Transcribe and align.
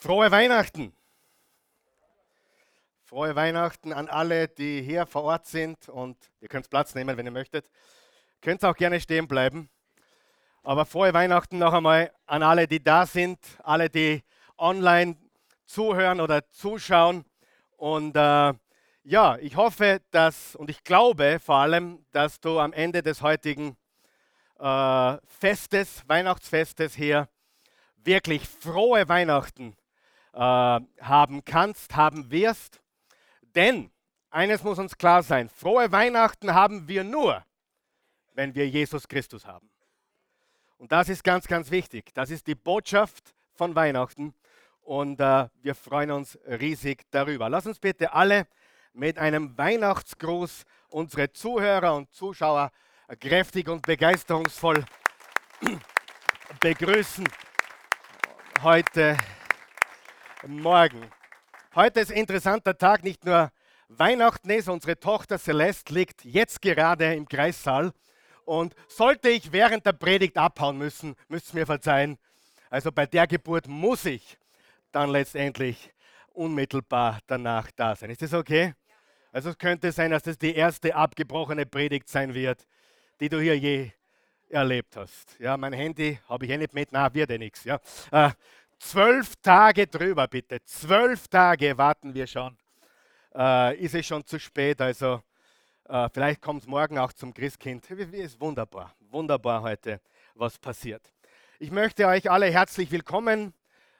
Frohe 0.00 0.30
Weihnachten! 0.30 0.92
Frohe 3.02 3.34
Weihnachten 3.34 3.92
an 3.92 4.08
alle, 4.08 4.46
die 4.46 4.80
hier 4.80 5.06
vor 5.06 5.24
Ort 5.24 5.46
sind 5.46 5.88
und 5.88 6.16
ihr 6.40 6.46
könnt 6.46 6.70
Platz 6.70 6.94
nehmen, 6.94 7.16
wenn 7.16 7.26
ihr 7.26 7.32
möchtet. 7.32 7.68
Könnt 8.40 8.64
auch 8.64 8.76
gerne 8.76 9.00
stehen 9.00 9.26
bleiben. 9.26 9.68
Aber 10.62 10.86
frohe 10.86 11.12
Weihnachten 11.12 11.58
noch 11.58 11.72
einmal 11.72 12.12
an 12.26 12.44
alle, 12.44 12.68
die 12.68 12.80
da 12.80 13.06
sind, 13.06 13.40
alle, 13.64 13.90
die 13.90 14.22
online 14.56 15.16
zuhören 15.66 16.20
oder 16.20 16.48
zuschauen. 16.48 17.24
Und 17.76 18.14
äh, 18.14 18.52
ja, 19.02 19.36
ich 19.40 19.56
hoffe, 19.56 20.00
dass 20.12 20.54
und 20.54 20.70
ich 20.70 20.84
glaube 20.84 21.40
vor 21.44 21.56
allem, 21.56 22.06
dass 22.12 22.38
du 22.38 22.60
am 22.60 22.72
Ende 22.72 23.02
des 23.02 23.20
heutigen 23.20 23.76
äh, 24.60 25.16
Festes, 25.26 26.04
Weihnachtsfestes 26.06 26.94
hier 26.94 27.28
wirklich 28.04 28.48
frohe 28.48 29.08
Weihnachten 29.08 29.76
äh, 30.38 30.80
haben 31.00 31.44
kannst, 31.44 31.96
haben 31.96 32.30
wirst. 32.30 32.80
Denn 33.56 33.90
eines 34.30 34.62
muss 34.62 34.78
uns 34.78 34.96
klar 34.96 35.24
sein, 35.24 35.48
frohe 35.48 35.90
Weihnachten 35.90 36.54
haben 36.54 36.86
wir 36.86 37.02
nur, 37.02 37.44
wenn 38.34 38.54
wir 38.54 38.68
Jesus 38.68 39.08
Christus 39.08 39.46
haben. 39.46 39.68
Und 40.76 40.92
das 40.92 41.08
ist 41.08 41.24
ganz, 41.24 41.48
ganz 41.48 41.72
wichtig. 41.72 42.14
Das 42.14 42.30
ist 42.30 42.46
die 42.46 42.54
Botschaft 42.54 43.34
von 43.54 43.74
Weihnachten 43.74 44.32
und 44.82 45.18
äh, 45.18 45.48
wir 45.60 45.74
freuen 45.74 46.12
uns 46.12 46.38
riesig 46.46 47.02
darüber. 47.10 47.48
Lass 47.48 47.66
uns 47.66 47.80
bitte 47.80 48.12
alle 48.12 48.46
mit 48.92 49.18
einem 49.18 49.58
Weihnachtsgruß 49.58 50.64
unsere 50.90 51.32
Zuhörer 51.32 51.96
und 51.96 52.12
Zuschauer 52.12 52.70
kräftig 53.18 53.68
und 53.68 53.82
begeisterungsvoll 53.82 54.84
begrüßen 56.60 57.28
heute 58.62 59.16
Morgen. 60.46 61.10
Heute 61.74 62.00
ist 62.00 62.12
ein 62.12 62.18
interessanter 62.18 62.78
Tag, 62.78 63.02
nicht 63.02 63.24
nur 63.24 63.50
Weihnachten 63.88 64.50
ist, 64.50 64.68
unsere 64.68 64.98
Tochter 64.98 65.36
Celeste 65.36 65.92
liegt 65.92 66.24
jetzt 66.24 66.62
gerade 66.62 67.12
im 67.14 67.26
Kreissaal 67.26 67.92
und 68.44 68.74
sollte 68.86 69.30
ich 69.30 69.50
während 69.50 69.84
der 69.84 69.94
Predigt 69.94 70.36
abhauen 70.36 70.78
müssen, 70.78 71.16
müsst 71.26 71.52
ihr 71.52 71.60
mir 71.60 71.66
verzeihen. 71.66 72.18
Also 72.70 72.92
bei 72.92 73.04
der 73.06 73.26
Geburt 73.26 73.66
muss 73.66 74.04
ich 74.04 74.38
dann 74.92 75.10
letztendlich 75.10 75.92
unmittelbar 76.32 77.18
danach 77.26 77.70
da 77.72 77.96
sein. 77.96 78.10
Ist 78.10 78.22
das 78.22 78.32
okay? 78.32 78.74
Also 79.32 79.50
es 79.50 79.58
könnte 79.58 79.90
sein, 79.90 80.12
dass 80.12 80.22
das 80.22 80.38
die 80.38 80.54
erste 80.54 80.94
abgebrochene 80.94 81.66
Predigt 81.66 82.08
sein 82.08 82.32
wird, 82.32 82.64
die 83.18 83.28
du 83.28 83.40
hier 83.40 83.58
je 83.58 83.90
erlebt 84.48 84.96
hast. 84.96 85.36
Ja, 85.40 85.56
mein 85.56 85.72
Handy 85.72 86.20
habe 86.28 86.44
ich 86.44 86.52
eh 86.52 86.56
nicht 86.56 86.74
mit, 86.74 86.90
na, 86.92 87.12
wird 87.12 87.30
eh 87.30 87.38
nichts. 87.38 87.64
Ja. 87.64 87.80
Zwölf 88.78 89.36
Tage 89.42 89.86
drüber, 89.86 90.26
bitte. 90.28 90.64
Zwölf 90.64 91.28
Tage 91.28 91.76
warten 91.76 92.14
wir 92.14 92.26
schon. 92.26 92.56
Äh, 93.34 93.76
ist 93.76 93.94
es 93.94 94.06
schon 94.06 94.24
zu 94.24 94.38
spät, 94.38 94.80
also 94.80 95.22
äh, 95.88 96.08
vielleicht 96.12 96.40
kommt 96.40 96.62
es 96.62 96.68
morgen 96.68 96.96
auch 96.98 97.12
zum 97.12 97.34
Christkind. 97.34 97.90
Ist 97.90 98.40
wunderbar, 98.40 98.94
wunderbar 99.10 99.60
heute, 99.62 100.00
was 100.34 100.58
passiert. 100.58 101.12
Ich 101.58 101.70
möchte 101.70 102.06
euch 102.06 102.30
alle 102.30 102.46
herzlich 102.46 102.90
willkommen 102.90 103.52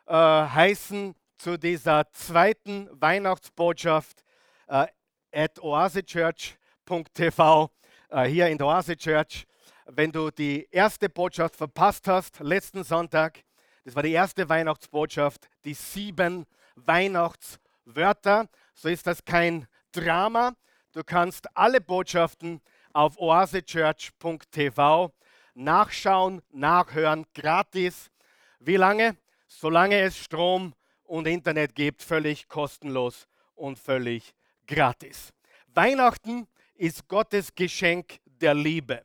äh, 0.06 0.14
heißen 0.14 1.14
zu 1.36 1.58
dieser 1.58 2.10
zweiten 2.12 2.88
Weihnachtsbotschaft 2.92 4.24
äh, 4.68 4.86
at 5.32 5.60
oasechurch.tv 5.60 7.70
äh, 8.10 8.24
hier 8.24 8.48
in 8.48 8.56
der 8.58 8.66
Oase 8.68 8.96
Church 8.96 9.46
wenn 9.90 10.12
du 10.12 10.30
die 10.30 10.68
erste 10.70 11.08
Botschaft 11.08 11.56
verpasst 11.56 12.08
hast, 12.08 12.40
letzten 12.40 12.84
Sonntag, 12.84 13.42
das 13.88 13.96
war 13.96 14.02
die 14.02 14.12
erste 14.12 14.46
Weihnachtsbotschaft, 14.50 15.48
die 15.64 15.72
sieben 15.72 16.44
Weihnachtswörter, 16.74 18.50
so 18.74 18.90
ist 18.90 19.06
das 19.06 19.24
kein 19.24 19.66
Drama. 19.92 20.54
Du 20.92 21.02
kannst 21.02 21.46
alle 21.56 21.80
Botschaften 21.80 22.60
auf 22.92 23.18
oasechurch.tv 23.18 25.10
nachschauen, 25.54 26.42
nachhören, 26.50 27.24
gratis. 27.32 28.10
Wie 28.58 28.76
lange? 28.76 29.16
Solange 29.46 29.98
es 30.00 30.18
Strom 30.18 30.74
und 31.04 31.26
Internet 31.26 31.74
gibt, 31.74 32.02
völlig 32.02 32.46
kostenlos 32.46 33.26
und 33.54 33.78
völlig 33.78 34.34
gratis. 34.66 35.32
Weihnachten 35.68 36.46
ist 36.74 37.08
Gottes 37.08 37.54
Geschenk 37.54 38.18
der 38.26 38.52
Liebe. 38.52 39.02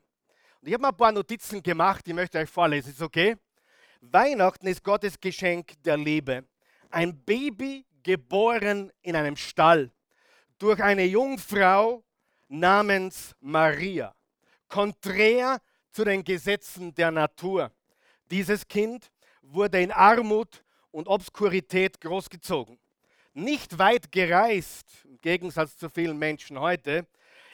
Und 0.59 0.67
ich 0.67 0.73
habe 0.73 0.81
mal 0.81 0.89
ein 0.89 0.97
paar 0.97 1.13
Notizen 1.13 1.63
gemacht, 1.63 2.05
die 2.05 2.11
möchte 2.11 2.37
ich 2.37 2.43
euch 2.43 2.49
vorlesen. 2.49 2.91
Ist 2.91 3.01
okay? 3.01 3.37
Weihnachten 4.11 4.67
ist 4.67 4.83
Gottes 4.83 5.19
Geschenk 5.19 5.81
der 5.83 5.95
Liebe. 5.95 6.43
Ein 6.89 7.23
Baby 7.23 7.85
geboren 8.03 8.91
in 9.01 9.15
einem 9.15 9.37
Stall 9.37 9.91
durch 10.59 10.83
eine 10.83 11.05
Jungfrau 11.05 12.03
namens 12.49 13.33
Maria. 13.39 14.13
Konträr 14.67 15.57
zu 15.89 16.03
den 16.03 16.23
Gesetzen 16.23 16.93
der 16.93 17.11
Natur. 17.11 17.71
Dieses 18.29 18.67
Kind 18.67 19.09
wurde 19.41 19.81
in 19.81 19.91
Armut 19.91 20.63
und 20.91 21.07
Obskurität 21.07 22.01
großgezogen. 22.01 22.77
Nicht 23.33 23.79
weit 23.79 24.11
gereist, 24.11 24.89
im 25.05 25.19
Gegensatz 25.21 25.77
zu 25.77 25.89
vielen 25.89 26.19
Menschen 26.19 26.59
heute. 26.59 27.07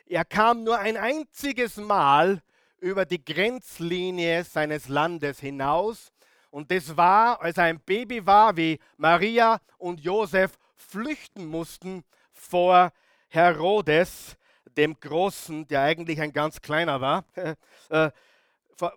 Er 0.08 0.26
kam 0.26 0.64
nur 0.64 0.80
ein 0.80 0.98
einziges 0.98 1.78
Mal 1.78 2.42
über 2.80 3.06
die 3.06 3.24
Grenzlinie 3.24 4.44
seines 4.44 4.88
Landes 4.88 5.40
hinaus. 5.40 6.12
Und 6.52 6.72
das 6.72 6.96
war, 6.98 7.42
als 7.42 7.58
er 7.58 7.66
ein 7.66 7.80
Baby 7.80 8.26
war, 8.26 8.56
wie 8.58 8.80
Maria 8.98 9.60
und 9.78 10.00
Josef 10.00 10.58
flüchten 10.76 11.46
mussten 11.46 12.04
vor 12.32 12.92
Herodes, 13.28 14.36
dem 14.78 15.00
Großen, 15.00 15.68
der 15.68 15.82
eigentlich 15.82 16.22
ein 16.22 16.34
ganz 16.34 16.62
kleiner 16.62 17.02
war. 17.02 17.26
Äh, 17.90 18.12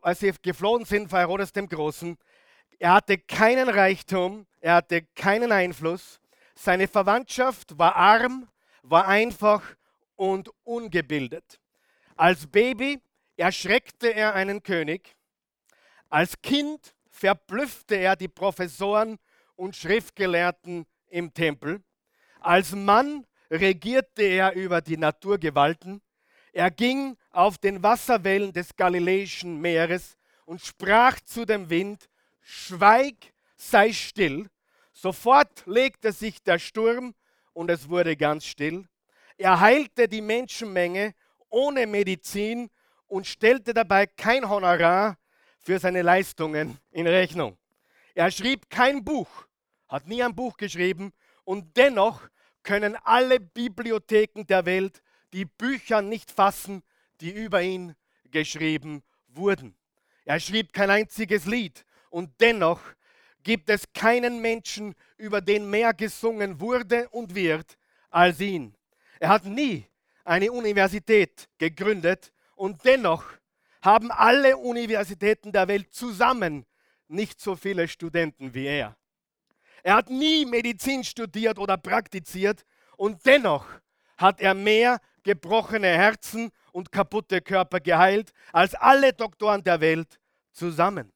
als 0.02 0.20
sie 0.20 0.30
geflohen 0.42 0.84
sind 0.84 1.08
vor 1.08 1.18
Herodes 1.18 1.50
dem 1.50 1.66
Großen, 1.66 2.18
er 2.78 2.92
hatte 2.92 3.16
keinen 3.16 3.70
Reichtum, 3.70 4.46
er 4.60 4.74
hatte 4.74 5.02
keinen 5.14 5.50
Einfluss. 5.50 6.20
Seine 6.54 6.88
Verwandtschaft 6.88 7.78
war 7.78 7.96
arm, 7.96 8.48
war 8.82 9.08
einfach 9.08 9.62
und 10.14 10.50
ungebildet. 10.64 11.58
Als 12.16 12.46
Baby 12.46 13.00
erschreckte 13.36 14.14
er 14.14 14.34
einen 14.34 14.62
König. 14.62 15.16
Als 16.10 16.40
Kind 16.42 16.94
verblüffte 17.12 17.95
er 17.97 18.17
die 18.17 18.28
Professoren 18.28 19.19
und 19.55 19.77
Schriftgelehrten 19.77 20.87
im 21.09 21.33
Tempel. 21.33 21.83
Als 22.41 22.73
Mann 22.73 23.27
regierte 23.50 24.23
er 24.23 24.55
über 24.55 24.81
die 24.81 24.97
Naturgewalten. 24.97 26.00
Er 26.53 26.71
ging 26.71 27.17
auf 27.31 27.59
den 27.59 27.83
Wasserwellen 27.83 28.53
des 28.53 28.75
Galiläischen 28.75 29.61
Meeres 29.61 30.17
und 30.47 30.61
sprach 30.61 31.21
zu 31.21 31.45
dem 31.45 31.71
Wind, 31.71 32.09
Schweig, 32.41 33.33
sei 33.56 33.93
still. 33.93 34.49
Sofort 34.93 35.65
legte 35.67 36.12
sich 36.12 36.43
der 36.43 36.59
Sturm 36.59 37.15
und 37.53 37.71
es 37.71 37.89
wurde 37.89 38.17
ganz 38.17 38.44
still. 38.47 38.87
Er 39.37 39.61
heilte 39.61 40.09
die 40.09 40.21
Menschenmenge 40.21 41.15
ohne 41.50 41.87
Medizin 41.87 42.71
und 43.06 43.27
stellte 43.27 43.75
dabei 43.75 44.06
kein 44.06 44.49
Honorar 44.49 45.19
für 45.62 45.78
seine 45.78 46.03
Leistungen 46.03 46.78
in 46.91 47.06
Rechnung. 47.06 47.56
Er 48.15 48.31
schrieb 48.31 48.69
kein 48.69 49.05
Buch, 49.05 49.47
hat 49.89 50.06
nie 50.06 50.23
ein 50.23 50.34
Buch 50.34 50.56
geschrieben 50.56 51.12
und 51.45 51.77
dennoch 51.77 52.28
können 52.62 52.97
alle 53.05 53.41
Bibliotheken 53.41 54.45
der 54.47 54.67
Welt 54.67 55.03
die 55.33 55.45
Bücher 55.45 56.03
nicht 56.03 56.31
fassen, 56.31 56.83
die 57.21 57.31
über 57.31 57.62
ihn 57.62 57.95
geschrieben 58.31 59.03
wurden. 59.28 59.77
Er 60.25 60.41
schrieb 60.41 60.73
kein 60.73 60.91
einziges 60.91 61.47
Lied 61.47 61.84
und 62.11 62.31
dennoch 62.41 62.81
gibt 63.43 63.71
es 63.71 63.93
keinen 63.93 64.41
Menschen, 64.41 64.94
über 65.17 65.41
den 65.41 65.69
mehr 65.69 65.94
gesungen 65.94 66.61
wurde 66.61 67.08
und 67.11 67.35
wird 67.35 67.79
als 68.11 68.41
ihn. 68.41 68.76
Er 69.19 69.31
hat 69.31 69.44
nie 69.44 69.87
eine 70.25 70.53
Universität 70.53 71.49
gegründet 71.58 72.32
und 72.55 72.85
dennoch 72.85 73.25
haben 73.82 74.11
alle 74.11 74.56
Universitäten 74.56 75.52
der 75.52 75.69
Welt 75.69 75.93
zusammen 75.93 76.64
nicht 77.08 77.40
so 77.40 77.56
viele 77.56 77.88
Studenten 77.88 78.55
wie 78.55 78.67
er. 78.67 78.96
Er 79.82 79.96
hat 79.96 80.08
nie 80.08 80.46
Medizin 80.46 81.05
studiert 81.05 81.58
oder 81.58 81.76
praktiziert 81.76 82.64
und 82.96 83.26
dennoch 83.26 83.67
hat 84.17 84.40
er 84.40 84.55
mehr 84.55 85.00
gebrochene 85.25 85.88
Herzen 85.88 86.50
und 86.73 86.93
kaputte 86.93 87.40
Körper 87.40 87.81
geheilt 87.81 88.32
als 88.52 88.75
alle 88.75 89.12
Doktoren 89.12 89.62
der 89.62 89.81
Welt 89.81 90.19
zusammen. 90.52 91.12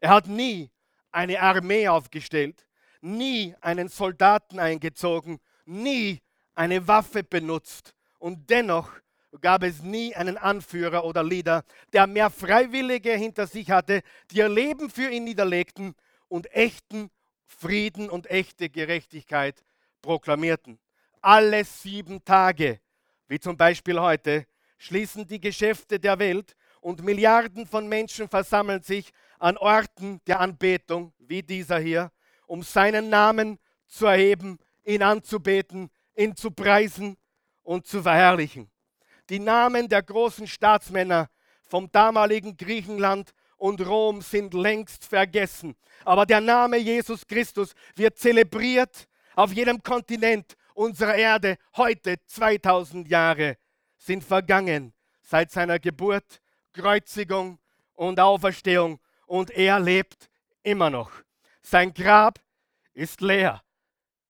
Er 0.00 0.10
hat 0.10 0.26
nie 0.26 0.70
eine 1.12 1.40
Armee 1.40 1.88
aufgestellt, 1.88 2.66
nie 3.00 3.54
einen 3.60 3.88
Soldaten 3.88 4.58
eingezogen, 4.58 5.40
nie 5.64 6.20
eine 6.54 6.86
Waffe 6.86 7.22
benutzt 7.22 7.94
und 8.18 8.50
dennoch 8.50 8.90
gab 9.38 9.62
es 9.62 9.82
nie 9.82 10.14
einen 10.14 10.36
Anführer 10.36 11.04
oder 11.04 11.22
Leader, 11.22 11.64
der 11.92 12.06
mehr 12.06 12.30
Freiwillige 12.30 13.12
hinter 13.12 13.46
sich 13.46 13.70
hatte, 13.70 14.02
die 14.30 14.38
ihr 14.38 14.48
Leben 14.48 14.90
für 14.90 15.08
ihn 15.10 15.24
niederlegten 15.24 15.94
und 16.28 16.52
echten 16.52 17.10
Frieden 17.46 18.10
und 18.10 18.30
echte 18.30 18.68
Gerechtigkeit 18.68 19.62
proklamierten. 20.02 20.78
Alle 21.20 21.64
sieben 21.64 22.24
Tage, 22.24 22.80
wie 23.28 23.38
zum 23.38 23.56
Beispiel 23.56 24.00
heute, 24.00 24.46
schließen 24.78 25.26
die 25.26 25.40
Geschäfte 25.40 26.00
der 26.00 26.18
Welt 26.18 26.56
und 26.80 27.04
Milliarden 27.04 27.66
von 27.66 27.88
Menschen 27.88 28.28
versammeln 28.28 28.82
sich 28.82 29.12
an 29.38 29.56
Orten 29.58 30.20
der 30.26 30.40
Anbetung, 30.40 31.12
wie 31.18 31.42
dieser 31.42 31.78
hier, 31.78 32.10
um 32.46 32.62
seinen 32.62 33.10
Namen 33.10 33.58
zu 33.86 34.06
erheben, 34.06 34.58
ihn 34.84 35.02
anzubeten, 35.02 35.90
ihn 36.16 36.34
zu 36.34 36.50
preisen 36.50 37.16
und 37.62 37.86
zu 37.86 38.02
verherrlichen. 38.02 38.70
Die 39.30 39.38
Namen 39.38 39.88
der 39.88 40.02
großen 40.02 40.48
Staatsmänner 40.48 41.30
vom 41.62 41.90
damaligen 41.92 42.56
Griechenland 42.56 43.32
und 43.56 43.80
Rom 43.86 44.22
sind 44.22 44.54
längst 44.54 45.04
vergessen. 45.04 45.76
Aber 46.04 46.26
der 46.26 46.40
Name 46.40 46.78
Jesus 46.78 47.24
Christus 47.24 47.74
wird 47.94 48.18
zelebriert 48.18 49.06
auf 49.36 49.52
jedem 49.52 49.80
Kontinent 49.84 50.56
unserer 50.74 51.14
Erde. 51.14 51.58
Heute, 51.76 52.16
2000 52.26 53.08
Jahre, 53.08 53.56
sind 53.96 54.24
vergangen 54.24 54.92
seit 55.22 55.52
seiner 55.52 55.78
Geburt, 55.78 56.40
Kreuzigung 56.72 57.60
und 57.94 58.18
Auferstehung. 58.18 58.98
Und 59.26 59.50
er 59.50 59.78
lebt 59.78 60.28
immer 60.64 60.90
noch. 60.90 61.12
Sein 61.62 61.94
Grab 61.94 62.40
ist 62.94 63.20
leer. 63.20 63.62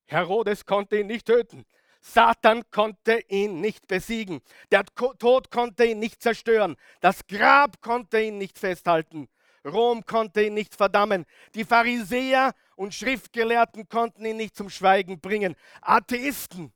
Herodes 0.05 0.67
konnte 0.67 0.99
ihn 0.99 1.07
nicht 1.07 1.25
töten. 1.25 1.65
Satan 2.01 2.63
konnte 2.71 3.21
ihn 3.29 3.61
nicht 3.61 3.87
besiegen. 3.87 4.41
Der 4.73 4.85
Tod 4.85 5.51
konnte 5.51 5.85
ihn 5.85 5.99
nicht 5.99 6.23
zerstören. 6.23 6.77
Das 7.01 7.27
Grab 7.27 7.81
konnte 7.83 8.21
ihn 8.21 8.39
nicht 8.39 8.59
festhalten. 8.59 9.29
Rom 9.65 10.07
konnte 10.07 10.43
ihn 10.43 10.55
nicht 10.55 10.75
verdammen. 10.75 11.27
Die 11.55 11.65
Pharisäer 11.65 12.55
und 12.77 12.95
Schriftgelehrten 12.95 13.89
konnten 13.89 14.25
ihn 14.25 14.39
nicht 14.39 14.57
zum 14.57 14.71
Schweigen 14.71 15.21
bringen. 15.21 15.55
Atheisten 15.83 16.73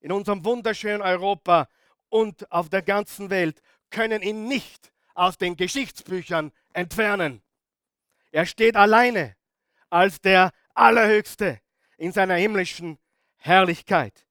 in 0.00 0.10
unserem 0.10 0.44
wunderschönen 0.44 1.02
Europa 1.02 1.68
und 2.08 2.50
auf 2.50 2.68
der 2.68 2.82
ganzen 2.82 3.30
Welt 3.30 3.62
können 3.90 4.22
ihn 4.22 4.48
nicht 4.48 4.92
aus 5.14 5.38
den 5.38 5.56
Geschichtsbüchern 5.56 6.52
entfernen. 6.72 7.42
Er 8.32 8.46
steht 8.46 8.76
alleine 8.76 9.36
als 9.88 10.20
der 10.20 10.50
Allerhöchste 10.74 11.60
in 11.96 12.12
seiner 12.12 12.34
himmlischen 12.34 12.98
Herrlichkeit. 13.36 14.25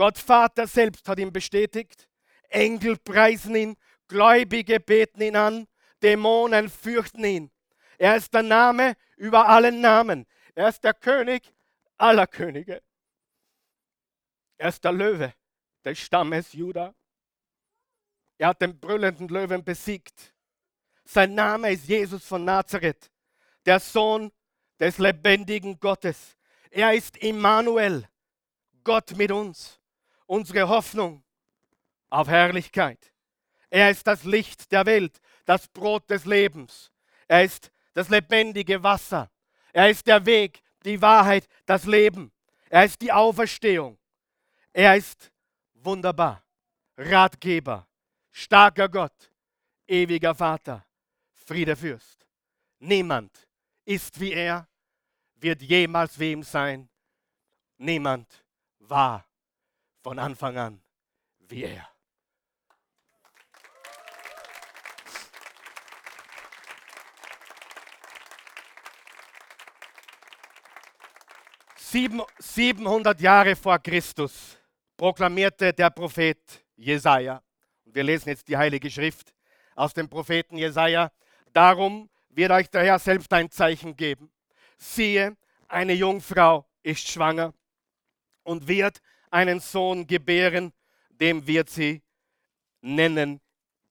Gott 0.00 0.16
Vater 0.16 0.66
selbst 0.66 1.06
hat 1.06 1.18
ihn 1.18 1.30
bestätigt. 1.30 2.08
Engel 2.48 2.96
preisen 2.96 3.54
ihn, 3.54 3.76
Gläubige 4.08 4.80
beten 4.80 5.20
ihn 5.20 5.36
an, 5.36 5.68
Dämonen 6.02 6.70
fürchten 6.70 7.22
ihn. 7.22 7.50
Er 7.98 8.16
ist 8.16 8.32
der 8.32 8.42
Name 8.42 8.96
über 9.18 9.46
allen 9.46 9.82
Namen. 9.82 10.26
Er 10.54 10.70
ist 10.70 10.82
der 10.84 10.94
König 10.94 11.52
aller 11.98 12.26
Könige. 12.26 12.82
Er 14.56 14.70
ist 14.70 14.82
der 14.82 14.92
Löwe 14.92 15.34
des 15.84 15.98
Stammes 15.98 16.54
Juda. 16.54 16.94
Er 18.38 18.48
hat 18.48 18.62
den 18.62 18.80
brüllenden 18.80 19.28
Löwen 19.28 19.62
besiegt. 19.62 20.34
Sein 21.04 21.34
Name 21.34 21.72
ist 21.72 21.86
Jesus 21.86 22.24
von 22.24 22.42
Nazareth, 22.42 23.10
der 23.66 23.78
Sohn 23.78 24.32
des 24.78 24.96
lebendigen 24.96 25.78
Gottes. 25.78 26.38
Er 26.70 26.94
ist 26.94 27.18
Immanuel, 27.18 28.08
Gott 28.82 29.14
mit 29.14 29.30
uns 29.30 29.78
unsere 30.30 30.68
Hoffnung 30.68 31.24
auf 32.08 32.28
Herrlichkeit. 32.28 33.12
Er 33.68 33.90
ist 33.90 34.06
das 34.06 34.22
Licht 34.22 34.70
der 34.70 34.86
Welt, 34.86 35.20
das 35.44 35.66
Brot 35.66 36.08
des 36.08 36.24
Lebens. 36.24 36.92
Er 37.26 37.42
ist 37.42 37.72
das 37.94 38.08
lebendige 38.08 38.80
Wasser. 38.80 39.28
Er 39.72 39.90
ist 39.90 40.06
der 40.06 40.24
Weg, 40.24 40.62
die 40.84 41.02
Wahrheit, 41.02 41.48
das 41.66 41.84
Leben. 41.84 42.30
Er 42.68 42.84
ist 42.84 43.00
die 43.00 43.10
Auferstehung. 43.10 43.98
Er 44.72 44.96
ist 44.96 45.32
wunderbar, 45.74 46.44
Ratgeber, 46.96 47.88
starker 48.30 48.88
Gott, 48.88 49.32
ewiger 49.88 50.36
Vater, 50.36 50.86
Friedefürst. 51.32 52.24
Niemand 52.78 53.48
ist 53.84 54.20
wie 54.20 54.32
er, 54.32 54.68
wird 55.34 55.60
jemals 55.60 56.16
wie 56.20 56.30
ihm 56.30 56.44
sein. 56.44 56.88
Niemand 57.78 58.44
war 58.78 59.24
von 60.02 60.18
Anfang 60.18 60.56
an 60.56 60.82
wie 61.40 61.64
er. 61.64 61.88
Sieben, 71.76 72.22
700 72.38 73.20
Jahre 73.20 73.56
vor 73.56 73.78
Christus 73.80 74.56
proklamierte 74.96 75.72
der 75.72 75.90
Prophet 75.90 76.64
Jesaja, 76.76 77.42
und 77.84 77.94
wir 77.94 78.04
lesen 78.04 78.28
jetzt 78.28 78.46
die 78.46 78.56
Heilige 78.56 78.88
Schrift 78.88 79.34
aus 79.74 79.92
dem 79.92 80.08
Propheten 80.08 80.56
Jesaja, 80.56 81.10
darum 81.52 82.08
wird 82.28 82.52
euch 82.52 82.70
der 82.70 82.84
Herr 82.84 82.98
selbst 83.00 83.32
ein 83.32 83.50
Zeichen 83.50 83.96
geben. 83.96 84.30
Siehe, 84.78 85.36
eine 85.66 85.94
Jungfrau 85.94 86.64
ist 86.84 87.08
schwanger 87.08 87.52
und 88.44 88.68
wird 88.68 89.00
einen 89.30 89.60
Sohn 89.60 90.06
gebären, 90.06 90.72
dem 91.08 91.46
wird 91.46 91.70
sie 91.70 92.02
nennen 92.80 93.40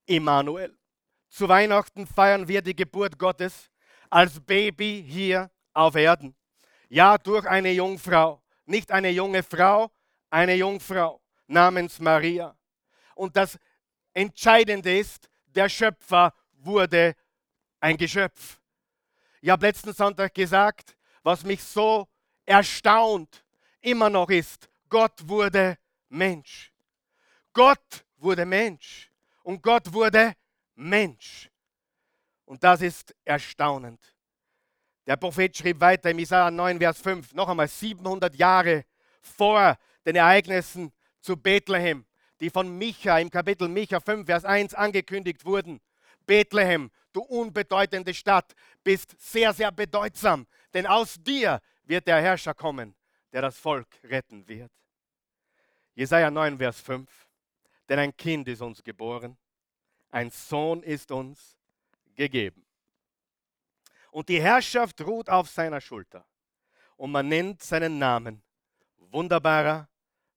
Immanuel. 0.06 0.78
Zu 1.30 1.48
Weihnachten 1.48 2.08
feiern 2.08 2.48
wir 2.48 2.62
die 2.62 2.76
Geburt 2.76 3.18
Gottes 3.18 3.70
als 4.10 4.40
Baby 4.40 5.06
hier 5.08 5.52
auf 5.74 5.96
Erden. 5.96 6.36
Ja, 6.90 7.18
durch 7.18 7.46
eine 7.46 7.72
Jungfrau, 7.72 8.42
nicht 8.66 8.92
eine 8.92 9.12
junge 9.12 9.44
Frau, 9.44 9.92
eine 10.30 10.56
Jungfrau 10.56 11.22
namens 11.48 12.00
Maria. 12.00 12.56
Und 13.16 13.36
das 13.36 13.60
Entscheidende 14.14 14.98
ist, 14.98 15.30
der 15.46 15.70
Schöpfer 15.70 16.34
wurde 16.54 17.16
ein 17.80 17.98
Geschöpf. 17.98 18.60
Ich 19.42 19.50
habe 19.50 19.68
letzten 19.68 19.94
Sonntag 19.94 20.34
gesagt, 20.34 20.98
was 21.24 21.44
mich 21.44 21.64
so 21.64 22.08
erstaunt 22.46 23.46
immer 23.82 24.10
noch 24.10 24.30
ist, 24.30 24.69
Gott 24.90 25.28
wurde 25.28 25.78
Mensch. 26.10 26.72
Gott 27.54 28.06
wurde 28.18 28.46
Mensch. 28.46 29.12
Und 29.44 29.62
Gott 29.62 29.92
wurde 29.94 30.34
Mensch. 30.76 31.50
Und 32.46 32.64
das 32.64 32.82
ist 32.82 33.16
erstaunend. 33.24 34.00
Der 35.06 35.16
Prophet 35.16 35.56
schrieb 35.56 35.80
weiter 35.80 36.12
im 36.12 36.20
Isaiah 36.20 36.52
9, 36.52 36.78
Vers 36.80 37.00
5, 37.00 37.34
noch 37.34 37.50
einmal 37.50 37.68
700 37.68 38.36
Jahre 38.36 38.86
vor 39.22 39.78
den 40.06 40.16
Ereignissen 40.16 40.92
zu 41.22 41.36
Bethlehem, 41.36 42.06
die 42.40 42.50
von 42.50 42.78
Micha 42.78 43.18
im 43.20 43.30
Kapitel 43.30 43.68
Micha 43.68 44.00
5, 44.00 44.26
Vers 44.26 44.46
1 44.46 44.74
angekündigt 44.74 45.46
wurden. 45.46 45.80
Bethlehem, 46.26 46.92
du 47.12 47.22
unbedeutende 47.22 48.14
Stadt, 48.14 48.54
bist 48.84 49.16
sehr, 49.20 49.54
sehr 49.54 49.72
bedeutsam, 49.72 50.46
denn 50.74 50.86
aus 50.86 51.16
dir 51.20 51.60
wird 51.86 52.08
der 52.08 52.22
Herrscher 52.22 52.54
kommen, 52.54 52.96
der 53.32 53.42
das 53.42 53.58
Volk 53.58 53.88
retten 54.04 54.48
wird. 54.48 54.72
Jesaja 55.96 56.32
9, 56.32 56.58
Vers 56.58 56.80
5. 56.82 57.28
Denn 57.88 58.00
ein 58.00 58.16
Kind 58.16 58.48
ist 58.48 58.62
uns 58.62 58.84
geboren, 58.84 59.38
ein 60.12 60.30
Sohn 60.30 60.84
ist 60.84 61.12
uns 61.12 61.58
gegeben. 62.16 62.66
Und 64.12 64.30
die 64.30 64.42
Herrschaft 64.42 65.02
ruht 65.02 65.30
auf 65.30 65.50
seiner 65.50 65.82
Schulter. 65.82 66.26
Und 66.98 67.12
man 67.12 67.28
nennt 67.28 67.62
seinen 67.62 67.98
Namen 67.98 68.42
wunderbarer 69.12 69.88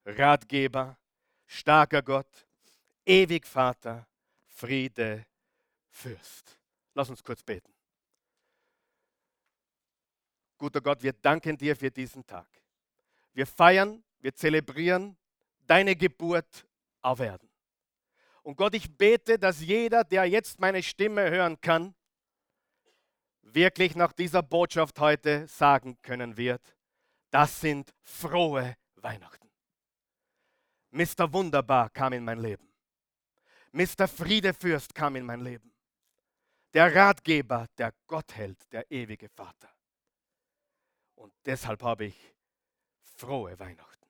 Ratgeber, 0.04 0.96
starker 1.46 2.02
Gott, 2.02 2.46
ewig 3.04 3.46
Vater, 3.46 4.06
Friede, 4.46 5.26
Fürst. 5.90 6.58
Lass 6.94 7.10
uns 7.10 7.22
kurz 7.22 7.42
beten. 7.42 7.72
Guter 10.58 10.80
Gott, 10.80 11.02
wir 11.02 11.12
danken 11.12 11.56
dir 11.56 11.76
für 11.76 11.90
diesen 11.90 12.26
Tag. 12.26 12.46
Wir 13.32 13.46
feiern, 13.46 14.02
wir 14.20 14.34
zelebrieren 14.34 15.16
deine 15.66 15.96
Geburt 15.96 16.66
auf 17.00 17.20
Erden. 17.20 17.48
Und 18.42 18.56
Gott, 18.56 18.74
ich 18.74 18.96
bete, 18.96 19.38
dass 19.38 19.60
jeder, 19.60 20.04
der 20.04 20.24
jetzt 20.24 20.60
meine 20.60 20.82
Stimme 20.82 21.30
hören 21.30 21.60
kann, 21.60 21.94
wirklich 23.42 23.94
nach 23.94 24.12
dieser 24.12 24.42
Botschaft 24.42 24.98
heute 24.98 25.46
sagen 25.46 25.96
können 26.02 26.36
wird, 26.36 26.74
das 27.30 27.60
sind 27.60 27.92
frohe 28.02 28.76
Weihnachten. 28.96 29.48
Mr. 30.90 31.32
Wunderbar 31.32 31.88
kam 31.90 32.12
in 32.12 32.24
mein 32.24 32.38
Leben. 32.38 32.68
Mr. 33.72 34.06
Friedefürst 34.06 34.94
kam 34.94 35.16
in 35.16 35.24
mein 35.24 35.40
Leben. 35.40 35.72
Der 36.74 36.94
Ratgeber, 36.94 37.66
der 37.78 37.94
Gott 38.06 38.34
hält, 38.34 38.70
der 38.72 38.90
ewige 38.90 39.28
Vater. 39.28 39.70
Und 41.14 41.32
deshalb 41.46 41.82
habe 41.82 42.06
ich 42.06 42.31
frohe 43.22 43.56
Weihnachten. 43.60 44.06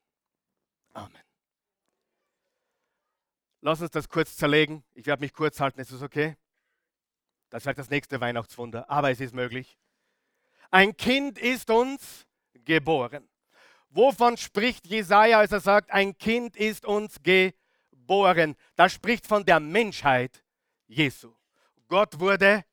Amen. 0.95 1.23
Lass 3.61 3.83
uns 3.83 3.91
das 3.91 4.09
kurz 4.09 4.37
zerlegen. 4.37 4.85
Ich 4.95 5.05
werde 5.05 5.21
mich 5.21 5.35
kurz 5.35 5.61
halten. 5.61 5.81
Ist 5.81 5.91
es 5.91 6.01
okay? 6.01 6.37
Das 7.51 7.59
ist 7.59 7.65
vielleicht 7.65 7.79
das 7.79 7.91
nächste 7.91 8.21
Weihnachtswunder, 8.23 8.89
aber 8.89 9.11
es 9.11 9.21
ist 9.21 9.35
möglich. 9.35 9.79
Ein 10.71 10.97
Kind 10.97 11.39
ist 11.39 11.69
uns 11.69 12.27
geboren. 12.55 13.29
Wovon 13.91 14.39
spricht 14.39 14.87
Jesaja, 14.87 15.41
als 15.41 15.53
er 15.53 15.61
sagt, 15.61 15.91
ein 15.91 16.17
Kind 16.17 16.57
ist 16.57 16.87
uns 16.87 17.23
geboren? 17.23 18.57
Das 18.77 18.95
spricht 18.95 19.27
von 19.27 19.45
der 19.45 19.61
Menschheit 19.61 20.43
Jesu. 20.87 21.35
Gott 21.87 22.19
wurde 22.19 22.65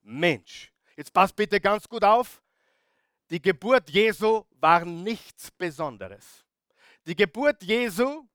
Mensch. 0.00 0.72
Jetzt 0.96 1.12
passt 1.12 1.36
bitte 1.36 1.60
ganz 1.60 1.86
gut 1.86 2.02
auf. 2.02 2.42
Die 3.32 3.40
Geburt 3.40 3.88
Jesu 3.88 4.44
war 4.60 4.84
nichts 4.84 5.50
Besonderes. 5.50 6.44
Die 7.06 7.16
Geburt 7.16 7.62
Jesu 7.62 8.28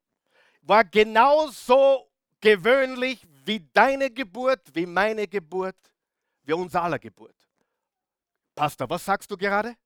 war 0.63 0.83
genauso 0.83 2.09
gewöhnlich 2.41 3.21
wie 3.45 3.59
deine 3.59 4.09
Geburt, 4.09 4.73
wie 4.73 4.87
meine 4.87 5.27
Geburt, 5.27 5.77
wie 6.41 6.53
unser 6.53 6.81
aller 6.81 6.97
Geburt. 6.97 7.35
Pastor, 8.55 8.89
was 8.89 9.05
sagst 9.05 9.29
du 9.29 9.37
gerade? 9.37 9.77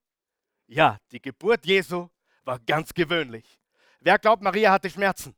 Ja, 0.67 0.97
die 1.11 1.21
Geburt 1.21 1.65
Jesu 1.65 2.07
war 2.45 2.59
ganz 2.59 2.93
gewöhnlich. 2.93 3.59
Wer 3.99 4.17
glaubt, 4.17 4.41
Maria 4.41 4.71
hatte 4.71 4.89
Schmerzen? 4.89 5.35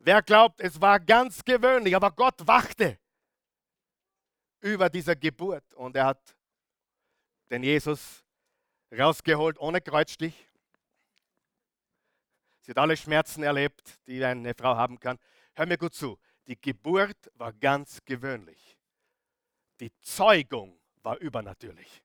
Wer 0.00 0.22
glaubt, 0.22 0.60
es 0.60 0.80
war 0.80 0.98
ganz 0.98 1.44
gewöhnlich, 1.44 1.94
aber 1.94 2.10
Gott 2.10 2.44
wachte 2.44 2.98
über 4.58 4.90
dieser 4.90 5.14
Geburt 5.14 5.72
und 5.74 5.94
er 5.94 6.06
hat 6.06 6.36
den 7.48 7.62
Jesus 7.62 8.25
rausgeholt 8.92 9.58
ohne 9.58 9.80
Kreuzstich. 9.80 10.48
Sie 12.60 12.72
hat 12.72 12.78
alle 12.78 12.96
Schmerzen 12.96 13.42
erlebt, 13.42 13.98
die 14.06 14.24
eine 14.24 14.54
Frau 14.54 14.76
haben 14.76 14.98
kann. 14.98 15.18
Hör 15.54 15.66
mir 15.66 15.78
gut 15.78 15.94
zu. 15.94 16.18
Die 16.46 16.60
Geburt 16.60 17.30
war 17.34 17.52
ganz 17.52 18.04
gewöhnlich. 18.04 18.76
Die 19.80 19.92
Zeugung 20.00 20.78
war 21.02 21.16
übernatürlich. 21.18 22.02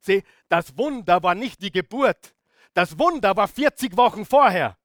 Sieh, 0.00 0.22
das 0.48 0.76
Wunder 0.76 1.22
war 1.22 1.34
nicht 1.34 1.62
die 1.62 1.72
Geburt. 1.72 2.34
Das 2.74 2.98
Wunder 2.98 3.36
war 3.36 3.48
40 3.48 3.96
Wochen 3.96 4.26
vorher. 4.26 4.76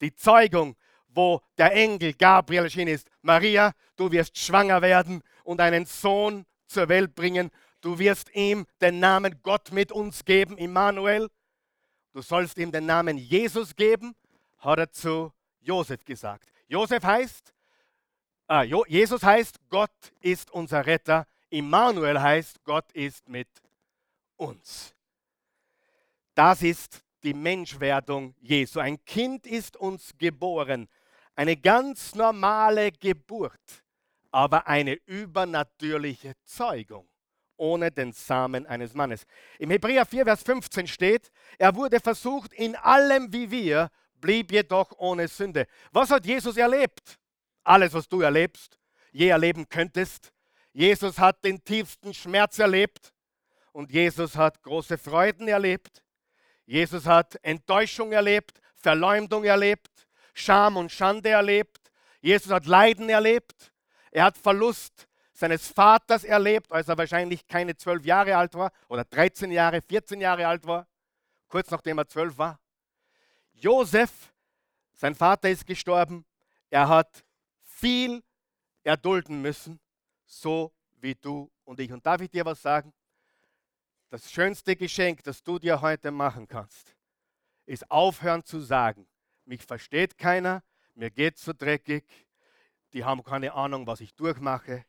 Die 0.00 0.14
Zeugung, 0.14 0.76
wo 1.08 1.40
der 1.58 1.72
Engel 1.72 2.14
Gabriel 2.14 2.64
erschienen 2.64 2.94
ist. 2.94 3.08
Maria, 3.22 3.72
du 3.96 4.10
wirst 4.10 4.38
schwanger 4.38 4.82
werden 4.82 5.22
und 5.44 5.60
einen 5.60 5.86
Sohn 5.86 6.44
zur 6.66 6.88
Welt 6.88 7.14
bringen. 7.14 7.50
Du 7.84 7.98
wirst 7.98 8.34
ihm 8.34 8.64
den 8.80 8.98
Namen 8.98 9.42
Gott 9.42 9.70
mit 9.70 9.92
uns 9.92 10.24
geben, 10.24 10.56
Immanuel. 10.56 11.28
Du 12.14 12.22
sollst 12.22 12.56
ihm 12.56 12.72
den 12.72 12.86
Namen 12.86 13.18
Jesus 13.18 13.76
geben, 13.76 14.16
hat 14.56 14.78
er 14.78 14.90
zu 14.90 15.30
Josef 15.60 16.02
gesagt. 16.02 16.50
Josef 16.66 17.04
heißt, 17.04 17.52
äh, 18.48 18.64
Jesus 18.88 19.22
heißt, 19.22 19.58
Gott 19.68 19.90
ist 20.22 20.50
unser 20.50 20.86
Retter. 20.86 21.26
Immanuel 21.50 22.22
heißt, 22.22 22.64
Gott 22.64 22.90
ist 22.92 23.28
mit 23.28 23.50
uns. 24.36 24.94
Das 26.34 26.62
ist 26.62 27.04
die 27.22 27.34
Menschwerdung 27.34 28.34
Jesu. 28.40 28.80
Ein 28.80 29.04
Kind 29.04 29.46
ist 29.46 29.76
uns 29.76 30.16
geboren. 30.16 30.88
Eine 31.34 31.58
ganz 31.58 32.14
normale 32.14 32.92
Geburt, 32.92 33.84
aber 34.30 34.66
eine 34.68 34.94
übernatürliche 35.04 36.32
Zeugung 36.44 37.06
ohne 37.56 37.90
den 37.90 38.12
Samen 38.12 38.66
eines 38.66 38.94
Mannes. 38.94 39.26
Im 39.58 39.70
Hebräer 39.70 40.06
4, 40.06 40.24
Vers 40.24 40.42
15 40.42 40.86
steht, 40.86 41.30
er 41.58 41.74
wurde 41.74 42.00
versucht 42.00 42.52
in 42.52 42.76
allem 42.76 43.32
wie 43.32 43.50
wir, 43.50 43.90
blieb 44.20 44.52
jedoch 44.52 44.92
ohne 44.98 45.28
Sünde. 45.28 45.66
Was 45.92 46.10
hat 46.10 46.26
Jesus 46.26 46.56
erlebt? 46.56 47.18
Alles, 47.62 47.92
was 47.92 48.08
du 48.08 48.20
erlebst, 48.20 48.78
je 49.12 49.28
erleben 49.28 49.68
könntest. 49.68 50.32
Jesus 50.72 51.18
hat 51.18 51.44
den 51.44 51.62
tiefsten 51.62 52.12
Schmerz 52.12 52.58
erlebt 52.58 53.12
und 53.72 53.92
Jesus 53.92 54.36
hat 54.36 54.62
große 54.62 54.98
Freuden 54.98 55.48
erlebt. 55.48 56.02
Jesus 56.66 57.06
hat 57.06 57.38
Enttäuschung 57.42 58.12
erlebt, 58.12 58.60
Verleumdung 58.76 59.44
erlebt, 59.44 59.90
Scham 60.34 60.76
und 60.76 60.90
Schande 60.90 61.28
erlebt. 61.30 61.90
Jesus 62.20 62.50
hat 62.50 62.66
Leiden 62.66 63.08
erlebt. 63.08 63.72
Er 64.10 64.24
hat 64.24 64.38
Verlust 64.38 65.06
seines 65.34 65.68
Vaters 65.68 66.24
erlebt, 66.24 66.70
als 66.72 66.88
er 66.88 66.96
wahrscheinlich 66.96 67.46
keine 67.46 67.76
zwölf 67.76 68.04
Jahre 68.04 68.36
alt 68.36 68.54
war 68.54 68.72
oder 68.88 69.04
13 69.04 69.50
Jahre, 69.50 69.82
14 69.82 70.20
Jahre 70.20 70.46
alt 70.46 70.64
war, 70.66 70.86
kurz 71.48 71.70
nachdem 71.70 71.98
er 71.98 72.06
zwölf 72.06 72.38
war. 72.38 72.60
Josef, 73.52 74.32
sein 74.94 75.14
Vater 75.14 75.50
ist 75.50 75.66
gestorben, 75.66 76.24
er 76.70 76.88
hat 76.88 77.24
viel 77.62 78.22
erdulden 78.84 79.42
müssen, 79.42 79.80
so 80.24 80.72
wie 81.00 81.14
du 81.14 81.50
und 81.64 81.80
ich. 81.80 81.92
Und 81.92 82.06
darf 82.06 82.20
ich 82.20 82.30
dir 82.30 82.44
was 82.44 82.62
sagen? 82.62 82.92
Das 84.10 84.30
schönste 84.30 84.76
Geschenk, 84.76 85.24
das 85.24 85.42
du 85.42 85.58
dir 85.58 85.80
heute 85.80 86.12
machen 86.12 86.46
kannst, 86.46 86.94
ist 87.66 87.90
aufhören 87.90 88.44
zu 88.44 88.60
sagen, 88.60 89.08
mich 89.44 89.64
versteht 89.64 90.16
keiner, 90.16 90.62
mir 90.94 91.10
geht 91.10 91.38
so 91.38 91.52
dreckig, 91.52 92.04
die 92.92 93.04
haben 93.04 93.24
keine 93.24 93.52
Ahnung, 93.54 93.86
was 93.88 94.00
ich 94.00 94.14
durchmache. 94.14 94.84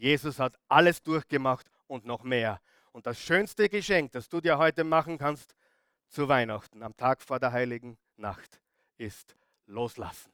Jesus 0.00 0.38
hat 0.38 0.58
alles 0.66 1.02
durchgemacht 1.02 1.70
und 1.86 2.06
noch 2.06 2.22
mehr. 2.22 2.60
Und 2.92 3.06
das 3.06 3.20
schönste 3.20 3.68
Geschenk, 3.68 4.12
das 4.12 4.30
du 4.30 4.40
dir 4.40 4.56
heute 4.56 4.82
machen 4.82 5.18
kannst 5.18 5.54
zu 6.08 6.26
Weihnachten, 6.26 6.82
am 6.82 6.96
Tag 6.96 7.20
vor 7.20 7.38
der 7.38 7.52
heiligen 7.52 7.98
Nacht, 8.16 8.60
ist 8.96 9.36
loslassen. 9.66 10.32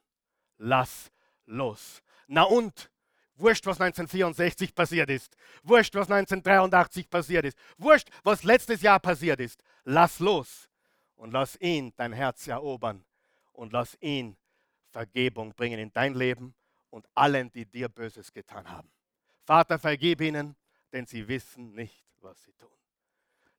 Lass 0.59 1.11
los. 1.47 2.01
Na 2.29 2.45
und? 2.45 2.91
Wurscht, 3.35 3.67
was 3.67 3.81
1964 3.81 4.73
passiert 4.73 5.11
ist. 5.11 5.37
Wurscht, 5.65 5.95
was 5.95 6.09
1983 6.11 7.11
passiert 7.11 7.45
ist. 7.45 7.59
Wurscht, 7.77 8.09
was 8.23 8.45
letztes 8.45 8.83
Jahr 8.83 9.01
passiert 9.01 9.41
ist. 9.41 9.63
Lass 9.85 10.21
los 10.21 10.71
und 11.17 11.33
lass 11.33 11.61
ihn 11.61 11.93
dein 11.97 12.13
Herz 12.13 12.47
erobern 12.47 13.05
und 13.53 13.73
lass 13.73 13.99
ihn 14.01 14.37
Vergebung 14.91 15.53
bringen 15.55 15.81
in 15.81 15.93
dein 15.93 16.15
Leben 16.15 16.55
und 16.89 17.05
allen, 17.15 17.51
die 17.51 17.67
dir 17.67 17.89
Böses 17.89 18.33
getan 18.33 18.71
haben. 18.71 18.96
Vater, 19.47 19.79
vergib 19.79 20.21
ihnen, 20.21 20.57
denn 20.93 21.07
sie 21.07 21.29
wissen 21.29 21.73
nicht, 21.73 22.05
was 22.21 22.43
sie 22.43 22.53
tun. 22.55 22.69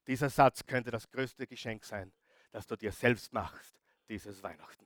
Dieser 0.05 0.29
Satz 0.29 0.65
könnte 0.65 0.91
das 0.91 1.09
größte 1.09 1.47
Geschenk 1.47 1.85
sein, 1.85 2.11
das 2.51 2.67
du 2.67 2.75
dir 2.75 2.91
selbst 2.91 3.31
machst, 3.31 3.79
dieses 4.09 4.43
Weihnachten. 4.43 4.85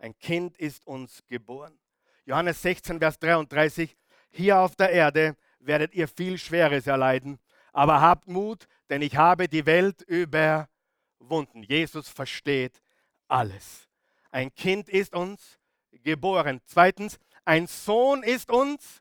Ein 0.00 0.18
Kind 0.18 0.58
ist 0.58 0.88
uns 0.88 1.22
geboren. 1.28 1.78
Johannes 2.24 2.60
16, 2.62 2.98
Vers 2.98 3.16
33. 3.20 3.96
Hier 4.32 4.58
auf 4.58 4.74
der 4.74 4.90
Erde 4.90 5.36
werdet 5.60 5.94
ihr 5.94 6.08
viel 6.08 6.36
Schweres 6.36 6.88
erleiden, 6.88 7.38
aber 7.72 8.00
habt 8.00 8.26
Mut, 8.26 8.66
denn 8.90 9.02
ich 9.02 9.16
habe 9.16 9.48
die 9.48 9.66
Welt 9.66 10.02
überwunden. 10.02 11.62
Jesus 11.62 12.08
versteht 12.08 12.82
alles. 13.28 13.88
Ein 14.32 14.52
Kind 14.52 14.88
ist 14.88 15.14
uns 15.14 15.60
geboren. 16.02 16.60
Zweitens, 16.64 17.20
ein 17.44 17.68
Sohn 17.68 18.24
ist 18.24 18.50
uns 18.50 19.00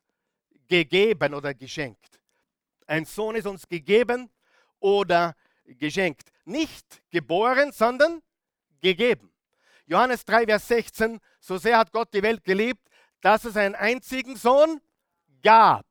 gegeben 0.74 1.36
oder 1.36 1.54
geschenkt. 1.54 2.20
Ein 2.88 3.06
Sohn 3.06 3.36
ist 3.36 3.46
uns 3.46 3.68
gegeben 3.68 4.32
oder 4.80 5.36
geschenkt. 5.66 6.32
Nicht 6.46 7.04
geboren, 7.12 7.72
sondern 7.72 8.24
gegeben. 8.82 9.32
Johannes 9.86 10.26
3, 10.26 10.46
Vers 10.46 10.68
16, 10.68 11.20
so 11.40 11.58
sehr 11.58 11.78
hat 11.78 11.92
Gott 11.92 12.12
die 12.12 12.24
Welt 12.24 12.44
geliebt, 12.44 12.82
dass 13.22 13.46
es 13.46 13.56
einen 13.56 13.76
einzigen 13.76 14.36
Sohn 14.36 14.82
gab, 15.44 15.86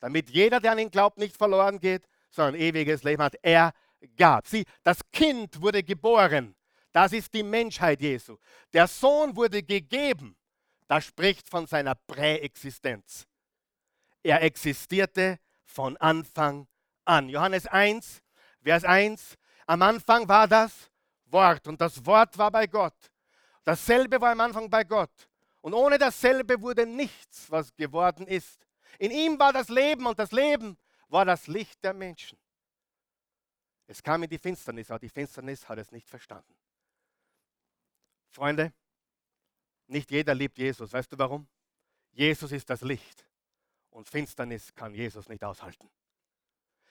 damit 0.00 0.30
jeder, 0.30 0.60
der 0.60 0.72
an 0.72 0.78
ihn 0.78 0.90
glaubt, 0.90 1.18
nicht 1.18 1.36
verloren 1.36 1.78
geht, 1.78 2.08
sondern 2.30 2.54
ewiges 2.54 3.02
Leben 3.02 3.22
hat. 3.22 3.36
Er 3.42 3.72
gab. 4.16 4.46
Sieh, 4.46 4.64
das 4.82 4.98
Kind 5.12 5.60
wurde 5.60 5.82
geboren. 5.82 6.54
Das 6.90 7.12
ist 7.12 7.34
die 7.34 7.42
Menschheit 7.42 8.00
Jesu. 8.00 8.38
Der 8.72 8.86
Sohn 8.86 9.36
wurde 9.36 9.62
gegeben. 9.62 10.36
Das 10.88 11.04
spricht 11.04 11.50
von 11.50 11.66
seiner 11.66 11.94
Präexistenz. 11.94 13.26
Er 14.26 14.42
existierte 14.42 15.38
von 15.64 15.96
Anfang 15.98 16.66
an. 17.04 17.28
Johannes 17.28 17.68
1, 17.68 18.24
Vers 18.60 18.82
1. 18.82 19.38
Am 19.68 19.80
Anfang 19.82 20.26
war 20.26 20.48
das 20.48 20.90
Wort 21.26 21.68
und 21.68 21.80
das 21.80 22.04
Wort 22.04 22.36
war 22.36 22.50
bei 22.50 22.66
Gott. 22.66 23.12
Dasselbe 23.62 24.20
war 24.20 24.32
am 24.32 24.40
Anfang 24.40 24.68
bei 24.68 24.82
Gott. 24.82 25.12
Und 25.60 25.74
ohne 25.74 25.96
dasselbe 25.96 26.60
wurde 26.60 26.86
nichts, 26.86 27.48
was 27.52 27.72
geworden 27.76 28.26
ist. 28.26 28.66
In 28.98 29.12
ihm 29.12 29.38
war 29.38 29.52
das 29.52 29.68
Leben 29.68 30.06
und 30.06 30.18
das 30.18 30.32
Leben 30.32 30.76
war 31.06 31.24
das 31.24 31.46
Licht 31.46 31.84
der 31.84 31.94
Menschen. 31.94 32.36
Es 33.86 34.02
kam 34.02 34.24
in 34.24 34.28
die 34.28 34.38
Finsternis, 34.38 34.90
aber 34.90 34.98
die 34.98 35.08
Finsternis 35.08 35.68
hat 35.68 35.78
es 35.78 35.92
nicht 35.92 36.08
verstanden. 36.08 36.56
Freunde, 38.30 38.72
nicht 39.86 40.10
jeder 40.10 40.34
liebt 40.34 40.58
Jesus. 40.58 40.92
Weißt 40.92 41.12
du 41.12 41.16
warum? 41.16 41.46
Jesus 42.10 42.50
ist 42.50 42.68
das 42.68 42.80
Licht 42.80 43.24
und 43.96 44.10
Finsternis 44.10 44.74
kann 44.74 44.94
Jesus 44.94 45.26
nicht 45.30 45.42
aushalten. 45.42 45.88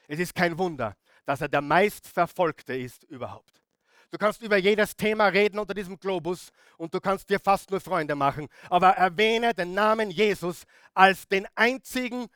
Es 0.08 0.20
ist 0.20 0.34
kein 0.34 0.58
Wunder, 0.58 0.98
dass 1.26 1.40
er 1.40 1.48
der 1.48 1.62
meistverfolgte 1.62 2.76
ist 2.76 3.04
überhaupt. 3.04 3.62
Du 4.10 4.18
kannst 4.18 4.42
über 4.42 4.58
jedes 4.58 4.96
Thema 4.96 5.28
reden 5.28 5.60
unter 5.60 5.76
diesem 5.76 6.00
Globus 6.00 6.52
und 6.78 6.94
du 6.94 7.00
kannst 7.00 7.30
dir 7.30 7.40
fast 7.40 7.70
nur 7.70 7.80
Freunde 7.80 8.16
machen. 8.16 8.48
Aber 8.70 8.90
erwähne 8.90 9.54
den 9.54 9.74
Namen 9.74 10.10
Jesus 10.10 10.66
als 10.96 11.28
den 11.28 11.48
einzigen 11.54 12.28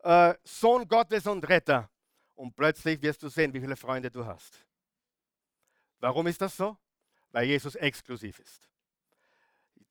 äh, 0.00 0.34
Sohn 0.44 0.86
Gottes 0.88 1.26
und 1.26 1.48
Retter. 1.48 1.90
Und 2.34 2.54
plötzlich 2.54 3.00
wirst 3.00 3.22
du 3.22 3.28
sehen, 3.28 3.54
wie 3.54 3.60
viele 3.60 3.76
Freunde 3.76 4.10
du 4.10 4.26
hast. 4.26 4.62
Warum 6.00 6.26
ist 6.26 6.40
das 6.40 6.56
so? 6.56 6.76
Weil 7.30 7.46
Jesus 7.46 7.76
exklusiv 7.76 8.38
ist. 8.40 8.68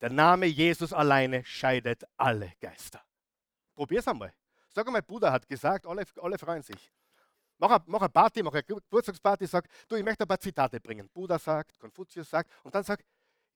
Der 0.00 0.10
Name 0.10 0.46
Jesus 0.46 0.92
alleine 0.92 1.44
scheidet 1.44 2.04
alle 2.16 2.52
Geister. 2.60 3.02
Probier's 3.78 4.08
einmal. 4.08 4.34
Sag 4.70 4.88
einmal, 4.88 5.02
Buddha 5.02 5.30
hat 5.30 5.46
gesagt, 5.46 5.86
alle, 5.86 6.04
alle 6.20 6.36
freuen 6.36 6.64
sich. 6.64 6.92
Mach 7.58 7.70
eine, 7.70 7.84
mach 7.86 8.00
eine 8.00 8.08
Party, 8.08 8.42
mach 8.42 8.52
eine 8.52 8.64
Geburtstagsparty, 8.64 9.46
sag, 9.46 9.68
du, 9.86 9.94
ich 9.94 10.02
möchte 10.02 10.24
ein 10.24 10.26
paar 10.26 10.40
Zitate 10.40 10.80
bringen. 10.80 11.08
Buddha 11.08 11.38
sagt, 11.38 11.78
Konfuzius 11.78 12.28
sagt, 12.28 12.50
und 12.64 12.74
dann 12.74 12.82
sag, 12.82 13.04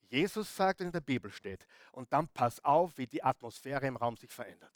Jesus 0.09 0.55
sagt 0.55 0.81
und 0.81 0.87
in 0.87 0.93
der 0.93 1.01
Bibel 1.01 1.29
steht. 1.33 1.67
Und 1.91 2.13
dann 2.13 2.29
pass 2.29 2.65
auf, 2.65 2.97
wie 2.99 3.09
die 3.09 3.21
Atmosphäre 3.21 3.85
im 3.85 3.97
Raum 3.97 4.17
sich 4.17 4.31
verändert. 4.31 4.71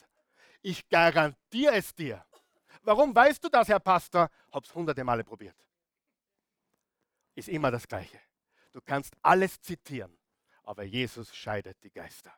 Ich 0.62 0.88
garantiere 0.88 1.76
es 1.76 1.94
dir. 1.94 2.26
Warum 2.82 3.14
weißt 3.14 3.44
du 3.44 3.48
das, 3.48 3.68
Herr 3.68 3.78
Pastor? 3.78 4.28
Hab's 4.50 4.74
hunderte 4.74 5.04
Male 5.04 5.22
probiert. 5.22 5.64
Ist 7.36 7.48
immer 7.48 7.70
das 7.70 7.86
Gleiche. 7.86 8.18
Du 8.72 8.80
kannst 8.80 9.14
alles 9.22 9.60
zitieren, 9.60 10.18
aber 10.64 10.82
Jesus 10.82 11.32
scheidet 11.32 11.80
die 11.84 11.92
Geister. 11.92 12.34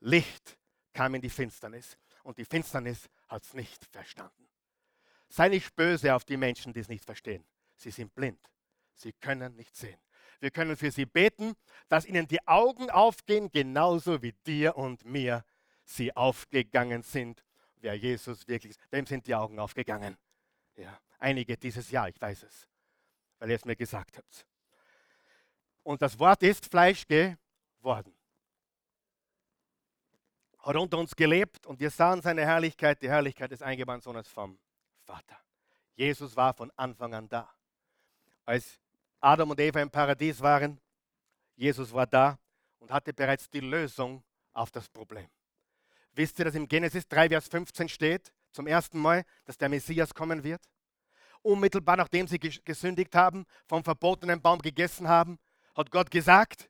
Licht 0.00 0.58
kam 0.92 1.14
in 1.14 1.20
die 1.20 1.30
Finsternis 1.30 1.96
und 2.28 2.36
die 2.36 2.44
Finsternis 2.44 3.08
hat 3.26 3.42
es 3.42 3.54
nicht 3.54 3.86
verstanden. 3.86 4.46
Sei 5.30 5.48
nicht 5.48 5.74
böse 5.74 6.14
auf 6.14 6.26
die 6.26 6.36
Menschen, 6.36 6.74
die 6.74 6.80
es 6.80 6.88
nicht 6.88 7.06
verstehen. 7.06 7.42
Sie 7.74 7.90
sind 7.90 8.14
blind. 8.14 8.38
Sie 8.92 9.14
können 9.14 9.56
nicht 9.56 9.74
sehen. 9.74 9.98
Wir 10.38 10.50
können 10.50 10.76
für 10.76 10.90
sie 10.90 11.06
beten, 11.06 11.54
dass 11.88 12.04
ihnen 12.04 12.28
die 12.28 12.46
Augen 12.46 12.90
aufgehen, 12.90 13.50
genauso 13.50 14.20
wie 14.20 14.34
dir 14.46 14.76
und 14.76 15.06
mir 15.06 15.42
sie 15.84 16.14
aufgegangen 16.14 17.02
sind. 17.02 17.42
Wer 17.76 17.94
Jesus 17.94 18.46
wirklich 18.46 18.72
ist, 18.72 18.80
wem 18.90 19.06
sind 19.06 19.26
die 19.26 19.34
Augen 19.34 19.58
aufgegangen? 19.58 20.18
Ja, 20.76 21.00
einige 21.18 21.56
dieses 21.56 21.90
Jahr, 21.90 22.10
ich 22.10 22.20
weiß 22.20 22.42
es, 22.42 22.68
weil 23.38 23.48
ihr 23.48 23.56
es 23.56 23.64
mir 23.64 23.76
gesagt 23.76 24.18
habt. 24.18 24.46
Und 25.82 26.02
das 26.02 26.18
Wort 26.18 26.42
ist 26.42 26.66
Fleisch 26.66 27.06
geworden. 27.06 28.17
Hat 30.68 30.76
unter 30.76 30.98
uns 30.98 31.16
gelebt 31.16 31.66
und 31.66 31.80
wir 31.80 31.90
sahen 31.90 32.20
seine 32.20 32.42
Herrlichkeit, 32.42 33.00
die 33.00 33.08
Herrlichkeit 33.08 33.50
des 33.50 33.62
eingeborenen 33.62 34.02
Sohnes 34.02 34.28
vom 34.28 34.58
Vater. 35.02 35.38
Jesus 35.94 36.36
war 36.36 36.52
von 36.52 36.70
Anfang 36.76 37.14
an 37.14 37.26
da. 37.26 37.48
Als 38.44 38.78
Adam 39.18 39.48
und 39.48 39.58
Eva 39.58 39.80
im 39.80 39.90
Paradies 39.90 40.42
waren, 40.42 40.78
Jesus 41.56 41.90
war 41.90 42.06
da 42.06 42.38
und 42.80 42.90
hatte 42.90 43.14
bereits 43.14 43.48
die 43.48 43.60
Lösung 43.60 44.22
auf 44.52 44.70
das 44.70 44.90
Problem. 44.90 45.30
Wisst 46.12 46.38
ihr, 46.38 46.44
dass 46.44 46.54
im 46.54 46.68
Genesis 46.68 47.08
3, 47.08 47.30
Vers 47.30 47.48
15 47.48 47.88
steht, 47.88 48.30
zum 48.52 48.66
ersten 48.66 48.98
Mal, 48.98 49.24
dass 49.46 49.56
der 49.56 49.70
Messias 49.70 50.12
kommen 50.12 50.44
wird? 50.44 50.60
Unmittelbar 51.40 51.96
nachdem 51.96 52.28
sie 52.28 52.38
gesündigt 52.38 53.14
haben, 53.14 53.46
vom 53.66 53.82
verbotenen 53.82 54.42
Baum 54.42 54.58
gegessen 54.58 55.08
haben, 55.08 55.38
hat 55.74 55.90
Gott 55.90 56.10
gesagt, 56.10 56.68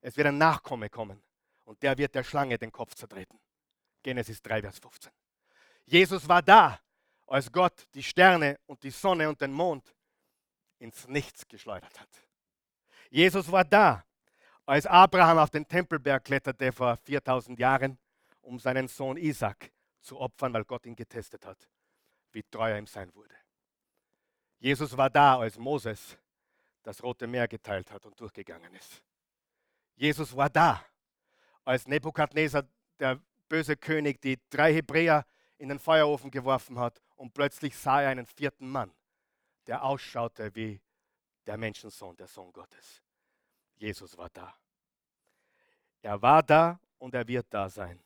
es 0.00 0.16
wird 0.16 0.28
ein 0.28 0.38
Nachkomme 0.38 0.88
kommen 0.88 1.25
und 1.66 1.82
der 1.82 1.98
wird 1.98 2.14
der 2.14 2.24
Schlange 2.24 2.58
den 2.58 2.72
Kopf 2.72 2.94
zertreten. 2.94 3.38
Genesis 4.02 4.40
3, 4.42 4.62
Vers 4.62 4.78
15. 4.78 5.12
Jesus 5.84 6.28
war 6.28 6.42
da, 6.42 6.80
als 7.26 7.50
Gott 7.50 7.86
die 7.92 8.02
Sterne 8.02 8.58
und 8.66 8.82
die 8.82 8.90
Sonne 8.90 9.28
und 9.28 9.40
den 9.40 9.52
Mond 9.52 9.94
ins 10.78 11.06
Nichts 11.08 11.46
geschleudert 11.46 12.00
hat. 12.00 12.08
Jesus 13.10 13.50
war 13.50 13.64
da, 13.64 14.04
als 14.64 14.86
Abraham 14.86 15.38
auf 15.38 15.50
den 15.50 15.66
Tempelberg 15.66 16.24
kletterte 16.24 16.72
vor 16.72 16.96
4000 16.96 17.58
Jahren, 17.58 17.98
um 18.40 18.58
seinen 18.58 18.88
Sohn 18.88 19.16
Isaac 19.16 19.72
zu 20.00 20.18
opfern, 20.20 20.52
weil 20.52 20.64
Gott 20.64 20.86
ihn 20.86 20.96
getestet 20.96 21.44
hat, 21.46 21.68
wie 22.32 22.42
treu 22.44 22.70
er 22.70 22.78
ihm 22.78 22.86
sein 22.86 23.12
wurde. 23.14 23.34
Jesus 24.58 24.96
war 24.96 25.10
da, 25.10 25.38
als 25.38 25.58
Moses 25.58 26.16
das 26.82 27.02
Rote 27.02 27.26
Meer 27.26 27.48
geteilt 27.48 27.90
hat 27.90 28.06
und 28.06 28.18
durchgegangen 28.20 28.72
ist. 28.74 29.02
Jesus 29.96 30.36
war 30.36 30.48
da, 30.48 30.84
als 31.66 31.86
Nebukadnezar, 31.86 32.64
der 32.98 33.20
böse 33.48 33.76
König, 33.76 34.22
die 34.22 34.38
drei 34.48 34.72
Hebräer 34.72 35.26
in 35.58 35.68
den 35.68 35.78
Feuerofen 35.78 36.30
geworfen 36.30 36.78
hat 36.78 37.02
und 37.16 37.34
plötzlich 37.34 37.76
sah 37.76 38.00
er 38.00 38.08
einen 38.08 38.26
vierten 38.26 38.70
Mann 38.70 38.90
der 39.66 39.82
ausschaute 39.82 40.54
wie 40.54 40.80
der 41.46 41.56
Menschensohn, 41.56 42.16
der 42.16 42.28
Sohn 42.28 42.52
Gottes. 42.52 43.02
Jesus 43.76 44.16
war 44.16 44.30
da. 44.30 44.54
Er 46.02 46.20
war 46.22 46.42
da 46.42 46.80
und 46.98 47.14
er 47.14 47.26
wird 47.26 47.46
da 47.50 47.68
sein. 47.68 48.00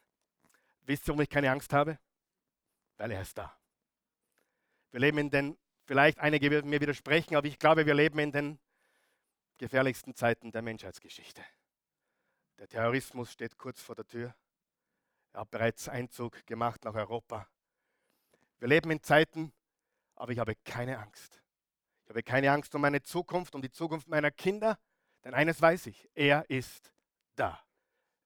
Wisst 0.83 1.05
ihr, 1.05 1.09
warum 1.09 1.20
ich 1.20 1.29
keine 1.29 1.51
Angst 1.51 1.73
habe? 1.73 1.99
Weil 2.96 3.12
er 3.12 3.23
ist 3.23 3.37
da. 3.37 3.55
Wir 4.90 5.01
leben 5.01 5.18
in 5.18 5.31
den, 5.31 5.59
vielleicht 5.85 6.18
einige 6.18 6.51
werden 6.51 6.68
mir 6.68 6.81
widersprechen, 6.81 7.37
aber 7.37 7.46
ich 7.46 7.59
glaube, 7.59 7.87
wir 7.87 7.94
leben 7.94 8.18
in 8.18 8.33
den 8.33 8.59
gefährlichsten 9.59 10.14
Zeiten 10.14 10.51
der 10.51 10.62
Menschheitsgeschichte. 10.62 11.42
Der 12.61 12.68
Terrorismus 12.68 13.33
steht 13.33 13.57
kurz 13.57 13.81
vor 13.81 13.94
der 13.94 14.07
Tür. 14.07 14.35
Er 15.33 15.40
hat 15.40 15.51
bereits 15.51 15.88
Einzug 15.88 16.44
gemacht 16.44 16.85
nach 16.85 16.94
Europa. 16.94 17.49
Wir 18.59 18.68
leben 18.68 18.90
in 18.90 19.03
Zeiten, 19.03 19.51
aber 20.14 20.33
ich 20.33 20.38
habe 20.38 20.55
keine 20.57 20.99
Angst. 20.99 21.40
Ich 22.05 22.11
habe 22.11 22.23
keine 22.23 22.53
Angst 22.53 22.75
um 22.75 22.83
meine 22.83 23.01
Zukunft, 23.01 23.55
um 23.55 23.62
die 23.62 23.70
Zukunft 23.70 24.09
meiner 24.09 24.31
Kinder, 24.31 24.79
denn 25.25 25.33
eines 25.33 25.62
weiß 25.62 25.87
ich, 25.87 26.11
er 26.14 26.51
ist 26.51 26.92
da. 27.35 27.59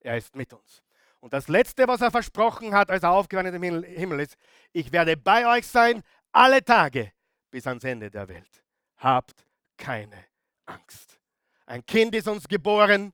Er 0.00 0.16
ist 0.16 0.34
mit 0.34 0.52
uns. 0.52 0.82
Und 1.20 1.32
das 1.32 1.46
Letzte, 1.46 1.86
was 1.86 2.00
er 2.00 2.10
versprochen 2.10 2.74
hat, 2.74 2.90
als 2.90 3.04
er 3.04 3.12
aufgewandt 3.12 3.54
im 3.54 3.62
Himmel 3.62 4.18
ist, 4.18 4.36
ich 4.72 4.90
werde 4.90 5.16
bei 5.16 5.46
euch 5.46 5.68
sein 5.68 6.02
alle 6.32 6.64
Tage 6.64 7.12
bis 7.52 7.68
ans 7.68 7.84
Ende 7.84 8.10
der 8.10 8.26
Welt. 8.26 8.64
Habt 8.96 9.46
keine 9.76 10.26
Angst. 10.66 11.20
Ein 11.66 11.86
Kind 11.86 12.16
ist 12.16 12.26
uns 12.26 12.48
geboren, 12.48 13.12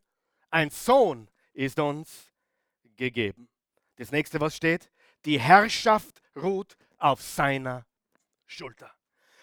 ein 0.50 0.70
Sohn 0.70 1.28
ist 1.52 1.78
uns 1.78 2.32
gegeben. 2.96 3.48
Das 3.96 4.12
nächste, 4.12 4.40
was 4.40 4.56
steht, 4.56 4.90
die 5.24 5.38
Herrschaft 5.38 6.22
ruht 6.36 6.76
auf 6.98 7.20
seiner 7.20 7.84
Schulter. 8.46 8.90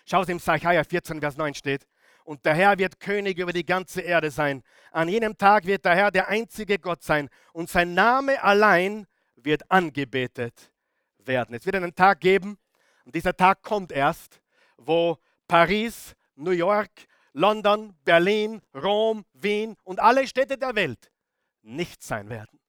Schau 0.06 0.22
es 0.22 0.30
im 0.30 0.40
Sacharja 0.40 0.84
14, 0.84 1.20
Vers 1.20 1.38
9 1.38 1.54
steht. 1.54 1.88
Und 2.24 2.46
der 2.46 2.56
Herr 2.56 2.78
wird 2.78 3.00
König 3.00 3.38
über 3.38 3.54
die 3.54 3.66
ganze 3.66 4.02
Erde 4.02 4.32
sein. 4.32 4.64
An 4.92 5.08
jenem 5.08 5.38
Tag 5.38 5.66
wird 5.66 5.86
der 5.86 5.96
Herr 5.96 6.12
der 6.12 6.28
einzige 6.28 6.78
Gott 6.78 7.04
sein. 7.04 7.30
Und 7.54 7.70
sein 7.70 7.94
Name 7.94 8.44
allein 8.44 9.08
wird 9.36 9.70
angebetet 9.72 10.72
werden. 11.20 11.56
Es 11.56 11.66
wird 11.66 11.76
einen 11.76 11.96
Tag 11.96 12.20
geben, 12.20 12.58
und 13.08 13.16
dieser 13.16 13.36
Tag 13.36 13.64
kommt 13.64 13.94
erst, 13.94 14.42
wo 14.76 15.18
Paris, 15.48 16.14
New 16.36 16.52
York, 16.52 16.92
London, 17.38 17.96
Berlin, 18.04 18.64
Rom, 18.74 19.24
Wien 19.34 19.78
und 19.84 20.00
alle 20.00 20.28
Städte 20.28 20.58
der 20.58 20.74
Welt 20.74 21.12
nicht 21.62 22.02
sein 22.02 22.30
werden. 22.30 22.60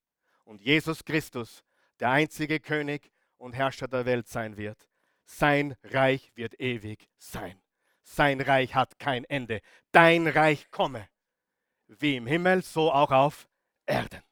Und 0.45 0.61
Jesus 0.61 1.07
Christus, 1.07 1.65
der 2.01 2.11
einzige 2.11 2.61
König 2.61 3.11
und 3.39 3.55
Herrscher 3.55 3.89
der 3.89 4.05
Welt 4.05 4.29
sein 4.29 4.59
wird. 4.59 4.87
Sein 5.25 5.75
Reich 5.85 6.33
wird 6.35 6.61
ewig 6.61 7.09
sein. 7.17 7.59
Sein 8.03 8.43
Reich 8.43 8.75
hat 8.75 8.99
kein 8.99 9.25
Ende. 9.25 9.63
Dein 9.91 10.27
Reich 10.27 10.71
komme. 10.71 11.09
Wie 11.87 12.17
im 12.17 12.27
Himmel, 12.27 12.63
so 12.63 12.93
auch 12.93 13.11
auf 13.11 13.49
Erden. 13.87 14.23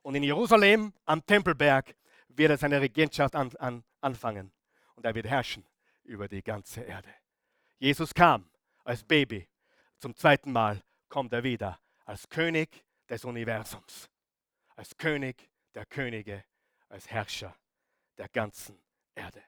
Und 0.00 0.14
in 0.14 0.22
Jerusalem 0.22 0.94
am 1.04 1.26
Tempelberg 1.26 1.94
wird 2.28 2.52
er 2.52 2.56
seine 2.56 2.80
Regentschaft 2.80 3.36
an, 3.36 3.54
an, 3.58 3.84
anfangen. 4.00 4.50
Und 4.94 5.04
er 5.04 5.14
wird 5.14 5.26
herrschen 5.26 5.66
über 6.04 6.26
die 6.26 6.42
ganze 6.42 6.80
Erde. 6.80 7.10
Jesus 7.78 8.14
kam 8.14 8.48
als 8.84 9.04
Baby. 9.04 9.48
Zum 9.98 10.16
zweiten 10.16 10.52
Mal 10.52 10.82
kommt 11.08 11.32
er 11.32 11.42
wieder 11.42 11.78
als 12.04 12.28
König 12.28 12.84
des 13.08 13.24
Universums. 13.24 14.08
Als 14.74 14.96
König 14.96 15.48
der 15.74 15.86
Könige, 15.86 16.44
als 16.88 17.10
Herrscher 17.10 17.54
der 18.18 18.28
ganzen 18.28 18.78
Erde. 19.14 19.42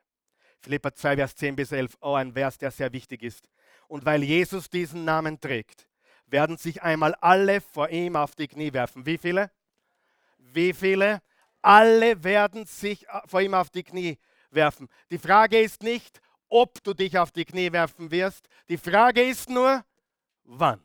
Philippa 0.61 0.95
2, 0.95 1.17
Vers 1.17 1.37
10 1.37 1.57
bis 1.57 1.73
11, 1.73 1.97
oh, 2.01 2.15
ein 2.15 2.33
Vers, 2.33 2.59
der 2.59 2.71
sehr 2.71 2.93
wichtig 2.93 3.23
ist. 3.23 3.49
Und 3.87 4.05
weil 4.05 4.23
Jesus 4.23 4.71
diesen 4.71 5.05
Namen 5.05 5.39
trägt, 5.41 5.89
werden 6.27 6.57
sich 6.57 6.83
einmal 6.83 7.15
alle 7.17 7.61
vor 7.61 7.91
ihm 7.91 8.17
auf 8.17 8.35
die 8.35 8.49
Knie 8.49 8.73
werfen. 8.73 9.05
Wie 9.05 9.19
viele? 9.19 9.51
Wie 10.39 10.73
viele? 10.73 11.21
Alle 11.61 12.25
werden 12.25 12.67
sich 12.67 13.07
äh, 13.09 13.21
vor 13.27 13.41
ihm 13.41 13.55
auf 13.55 13.71
die 13.71 13.83
Knie 13.83 14.19
werfen. 14.51 14.89
Die 15.11 15.19
Frage 15.19 15.61
ist 15.61 15.83
nicht, 15.83 16.21
ob 16.49 16.83
du 16.83 16.95
dich 16.95 17.19
auf 17.19 17.31
die 17.33 17.45
Knie 17.45 17.73
werfen 17.73 18.11
wirst. 18.11 18.49
Die 18.69 18.77
Frage 18.77 19.23
ist 19.23 19.49
nur, 19.49 19.85
wann. 20.45 20.81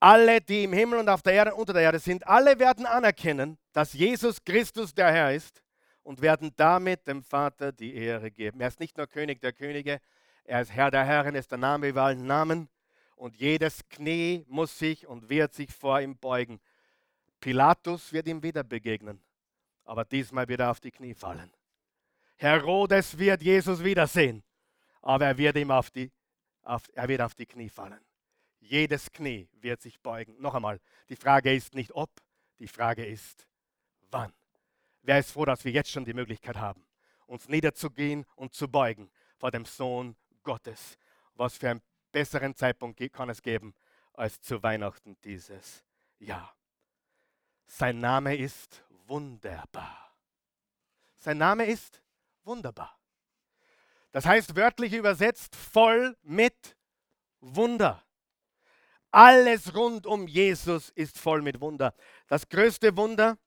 Alle, 0.00 0.40
die 0.40 0.64
im 0.64 0.72
Himmel 0.72 0.98
und 0.98 1.08
auf 1.08 1.22
der 1.22 1.32
Erde 1.32 1.54
und 1.54 1.60
unter 1.60 1.74
der 1.74 1.82
Erde 1.82 1.98
sind, 2.00 2.26
alle 2.26 2.58
werden 2.58 2.86
anerkennen, 2.86 3.56
dass 3.72 3.92
Jesus 3.92 4.42
Christus 4.42 4.92
der 4.92 5.12
Herr 5.12 5.32
ist 5.32 5.62
und 6.02 6.20
werden 6.20 6.52
damit 6.56 7.06
dem 7.06 7.22
Vater 7.22 7.70
die 7.70 7.94
Ehre 7.94 8.30
geben. 8.30 8.60
Er 8.60 8.68
ist 8.68 8.80
nicht 8.80 8.96
nur 8.96 9.06
König 9.06 9.40
der 9.40 9.52
Könige, 9.52 10.00
er 10.44 10.60
ist 10.60 10.72
Herr 10.72 10.90
der 10.90 11.04
Herren, 11.04 11.36
ist 11.36 11.52
der 11.52 11.58
Name 11.58 11.88
über 11.88 12.02
allen 12.02 12.26
Namen. 12.26 12.68
Und 13.14 13.36
jedes 13.36 13.88
Knie 13.88 14.44
muss 14.48 14.76
sich 14.76 15.06
und 15.06 15.28
wird 15.28 15.54
sich 15.54 15.72
vor 15.72 16.00
ihm 16.00 16.18
beugen. 16.18 16.60
Pilatus 17.38 18.12
wird 18.12 18.26
ihm 18.26 18.42
wieder 18.42 18.64
begegnen, 18.64 19.22
aber 19.84 20.04
diesmal 20.04 20.48
wird 20.48 20.60
er 20.60 20.72
auf 20.72 20.80
die 20.80 20.90
Knie 20.90 21.14
fallen. 21.14 21.52
Herodes 22.36 23.18
wird 23.18 23.42
Jesus 23.42 23.82
wiedersehen, 23.82 24.42
aber 25.00 25.26
er 25.26 25.38
wird 25.38 25.56
ihm 25.56 25.70
auf 25.70 25.90
die 25.90 26.10
auf, 26.64 26.88
er 26.94 27.08
wird 27.08 27.20
auf 27.20 27.34
die 27.34 27.46
Knie 27.46 27.68
fallen. 27.68 28.00
Jedes 28.60 29.10
Knie 29.10 29.48
wird 29.60 29.80
sich 29.82 30.00
beugen. 30.00 30.40
Noch 30.40 30.54
einmal, 30.54 30.80
die 31.08 31.16
Frage 31.16 31.54
ist 31.54 31.74
nicht 31.74 31.92
ob, 31.92 32.10
die 32.58 32.68
Frage 32.68 33.04
ist 33.04 33.46
wann. 34.10 34.32
Wer 35.02 35.18
ist 35.18 35.32
froh, 35.32 35.44
dass 35.44 35.64
wir 35.64 35.72
jetzt 35.72 35.90
schon 35.90 36.04
die 36.04 36.14
Möglichkeit 36.14 36.56
haben, 36.56 36.86
uns 37.26 37.48
niederzugehen 37.48 38.24
und 38.36 38.54
zu 38.54 38.68
beugen 38.68 39.10
vor 39.38 39.50
dem 39.50 39.64
Sohn 39.64 40.16
Gottes? 40.44 40.96
Was 41.34 41.56
für 41.56 41.70
einen 41.70 41.82
besseren 42.12 42.54
Zeitpunkt 42.54 43.00
kann 43.12 43.30
es 43.30 43.42
geben 43.42 43.74
als 44.12 44.40
zu 44.40 44.62
Weihnachten 44.62 45.16
dieses 45.24 45.82
Jahr? 46.18 46.54
Sein 47.66 47.98
Name 47.98 48.36
ist 48.36 48.84
wunderbar. 49.06 50.14
Sein 51.16 51.38
Name 51.38 51.64
ist 51.64 52.01
wunderbar. 52.44 52.98
Das 54.12 54.26
heißt 54.26 54.54
wörtlich 54.56 54.92
übersetzt 54.92 55.56
voll 55.56 56.16
mit 56.22 56.76
Wunder. 57.40 58.04
Alles 59.10 59.74
rund 59.74 60.06
um 60.06 60.26
Jesus 60.26 60.90
ist 60.90 61.18
voll 61.18 61.42
mit 61.42 61.60
Wunder. 61.60 61.94
Das 62.28 62.48
größte 62.48 62.96
Wunder, 62.96 63.38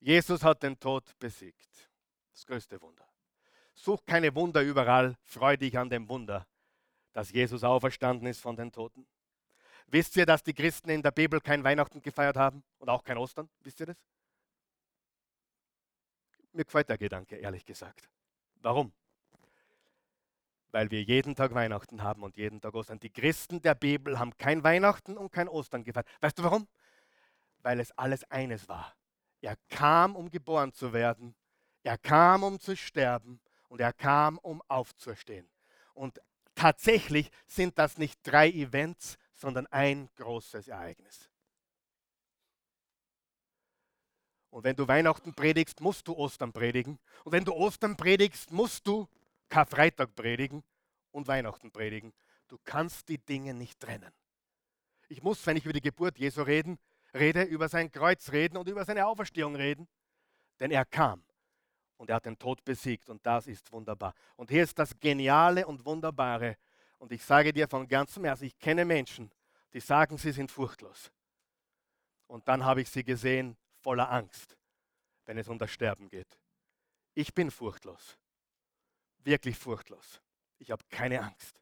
Jesus 0.00 0.42
hat 0.42 0.62
den 0.62 0.78
Tod 0.78 1.16
besiegt. 1.18 1.90
Das 2.32 2.46
größte 2.46 2.80
Wunder. 2.80 3.08
Such 3.74 4.04
keine 4.04 4.34
Wunder 4.34 4.62
überall, 4.62 5.16
freu 5.22 5.56
dich 5.56 5.78
an 5.78 5.88
dem 5.88 6.08
Wunder, 6.08 6.46
dass 7.12 7.30
Jesus 7.30 7.62
auferstanden 7.62 8.26
ist 8.26 8.40
von 8.40 8.56
den 8.56 8.72
Toten. 8.72 9.06
Wisst 9.86 10.16
ihr, 10.16 10.26
dass 10.26 10.42
die 10.42 10.52
Christen 10.52 10.90
in 10.90 11.02
der 11.02 11.12
Bibel 11.12 11.40
kein 11.40 11.64
Weihnachten 11.64 12.02
gefeiert 12.02 12.36
haben 12.36 12.62
und 12.78 12.88
auch 12.88 13.02
kein 13.02 13.18
Ostern? 13.18 13.48
Wisst 13.60 13.80
ihr 13.80 13.86
das? 13.86 13.96
Mir 16.52 16.64
gefällt 16.64 16.88
der 16.88 16.98
Gedanke, 16.98 17.36
ehrlich 17.36 17.64
gesagt. 17.64 18.10
Warum? 18.62 18.92
weil 20.70 20.90
wir 20.90 21.02
jeden 21.02 21.34
Tag 21.34 21.54
Weihnachten 21.54 22.02
haben 22.02 22.22
und 22.22 22.36
jeden 22.36 22.60
Tag 22.60 22.74
Ostern. 22.74 23.00
Die 23.00 23.10
Christen 23.10 23.60
der 23.62 23.74
Bibel 23.74 24.18
haben 24.18 24.36
kein 24.36 24.62
Weihnachten 24.62 25.16
und 25.16 25.32
kein 25.32 25.48
Ostern 25.48 25.84
gefeiert. 25.84 26.06
Weißt 26.20 26.38
du 26.38 26.44
warum? 26.44 26.68
Weil 27.62 27.80
es 27.80 27.90
alles 27.98 28.30
eines 28.30 28.68
war. 28.68 28.94
Er 29.40 29.56
kam, 29.68 30.16
um 30.16 30.30
geboren 30.30 30.72
zu 30.72 30.92
werden. 30.92 31.34
Er 31.82 31.98
kam, 31.98 32.42
um 32.42 32.60
zu 32.60 32.76
sterben. 32.76 33.40
Und 33.68 33.80
er 33.80 33.92
kam, 33.92 34.38
um 34.38 34.62
aufzustehen. 34.68 35.48
Und 35.94 36.20
tatsächlich 36.54 37.30
sind 37.46 37.78
das 37.78 37.98
nicht 37.98 38.20
drei 38.22 38.48
Events, 38.48 39.18
sondern 39.34 39.66
ein 39.66 40.08
großes 40.16 40.68
Ereignis. 40.68 41.30
Und 44.50 44.64
wenn 44.64 44.76
du 44.76 44.88
Weihnachten 44.88 45.34
predigst, 45.34 45.80
musst 45.80 46.08
du 46.08 46.14
Ostern 46.14 46.52
predigen. 46.52 46.98
Und 47.24 47.32
wenn 47.32 47.44
du 47.44 47.52
Ostern 47.52 47.96
predigst, 47.96 48.50
musst 48.50 48.86
du 48.86 49.06
Karfreitag 49.48 50.14
predigen 50.14 50.62
und 51.10 51.28
Weihnachten 51.28 51.70
predigen. 51.70 52.12
Du 52.48 52.58
kannst 52.64 53.08
die 53.08 53.18
Dinge 53.18 53.54
nicht 53.54 53.78
trennen. 53.78 54.12
Ich 55.08 55.22
muss, 55.22 55.46
wenn 55.46 55.56
ich 55.56 55.64
über 55.64 55.72
die 55.72 55.80
Geburt 55.80 56.18
Jesu 56.18 56.42
reden, 56.42 56.78
rede, 57.14 57.42
über 57.42 57.68
sein 57.68 57.90
Kreuz 57.90 58.30
reden 58.32 58.56
und 58.56 58.68
über 58.68 58.84
seine 58.84 59.06
Auferstehung 59.06 59.56
reden, 59.56 59.88
denn 60.60 60.70
er 60.70 60.84
kam 60.84 61.22
und 61.96 62.10
er 62.10 62.16
hat 62.16 62.26
den 62.26 62.38
Tod 62.38 62.64
besiegt 62.64 63.08
und 63.08 63.24
das 63.24 63.46
ist 63.46 63.72
wunderbar. 63.72 64.14
Und 64.36 64.50
hier 64.50 64.62
ist 64.62 64.78
das 64.78 64.98
Geniale 64.98 65.66
und 65.66 65.84
Wunderbare 65.84 66.56
und 66.98 67.12
ich 67.12 67.24
sage 67.24 67.52
dir 67.52 67.68
von 67.68 67.88
ganzem 67.88 68.24
Herzen, 68.24 68.44
ich 68.44 68.58
kenne 68.58 68.84
Menschen, 68.84 69.30
die 69.72 69.80
sagen, 69.80 70.18
sie 70.18 70.32
sind 70.32 70.50
furchtlos. 70.50 71.10
Und 72.26 72.46
dann 72.48 72.64
habe 72.64 72.82
ich 72.82 72.90
sie 72.90 73.04
gesehen 73.04 73.56
voller 73.82 74.10
Angst, 74.10 74.56
wenn 75.24 75.38
es 75.38 75.48
um 75.48 75.58
das 75.58 75.70
Sterben 75.70 76.08
geht. 76.08 76.38
Ich 77.14 77.34
bin 77.34 77.50
furchtlos 77.50 78.18
wirklich 79.28 79.58
furchtlos. 79.58 80.20
Ich 80.58 80.70
habe 80.70 80.82
keine 80.90 81.22
Angst, 81.22 81.60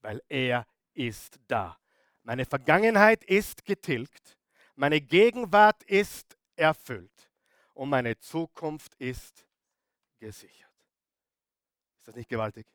weil 0.00 0.22
er 0.28 0.66
ist 0.94 1.38
da. 1.46 1.78
Meine 2.22 2.44
Vergangenheit 2.44 3.22
ist 3.24 3.64
getilgt, 3.64 4.38
meine 4.74 5.00
Gegenwart 5.00 5.82
ist 5.84 6.36
erfüllt 6.56 7.30
und 7.74 7.90
meine 7.90 8.18
Zukunft 8.18 8.94
ist 8.96 9.46
gesichert. 10.18 10.72
Ist 11.98 12.08
das 12.08 12.14
nicht 12.14 12.28
gewaltig? 12.28 12.66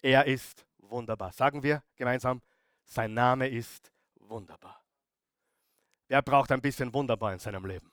Er 0.00 0.26
ist 0.26 0.66
wunderbar. 0.78 1.32
Sagen 1.32 1.62
wir 1.62 1.82
gemeinsam, 1.96 2.42
sein 2.84 3.14
Name 3.14 3.48
ist 3.48 3.92
wunderbar. 4.16 4.81
Wer 6.12 6.20
braucht 6.20 6.52
ein 6.52 6.60
bisschen 6.60 6.92
wunderbar 6.92 7.32
in 7.32 7.38
seinem 7.38 7.64
Leben? 7.64 7.90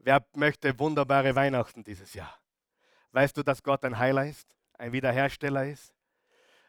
Wer 0.00 0.26
möchte 0.34 0.76
wunderbare 0.76 1.36
Weihnachten 1.36 1.84
dieses 1.84 2.14
Jahr? 2.14 2.36
Weißt 3.12 3.36
du, 3.36 3.44
dass 3.44 3.62
Gott 3.62 3.84
ein 3.84 3.96
Heiler 3.96 4.26
ist, 4.26 4.56
ein 4.72 4.90
Wiederhersteller 4.90 5.66
ist? 5.66 5.94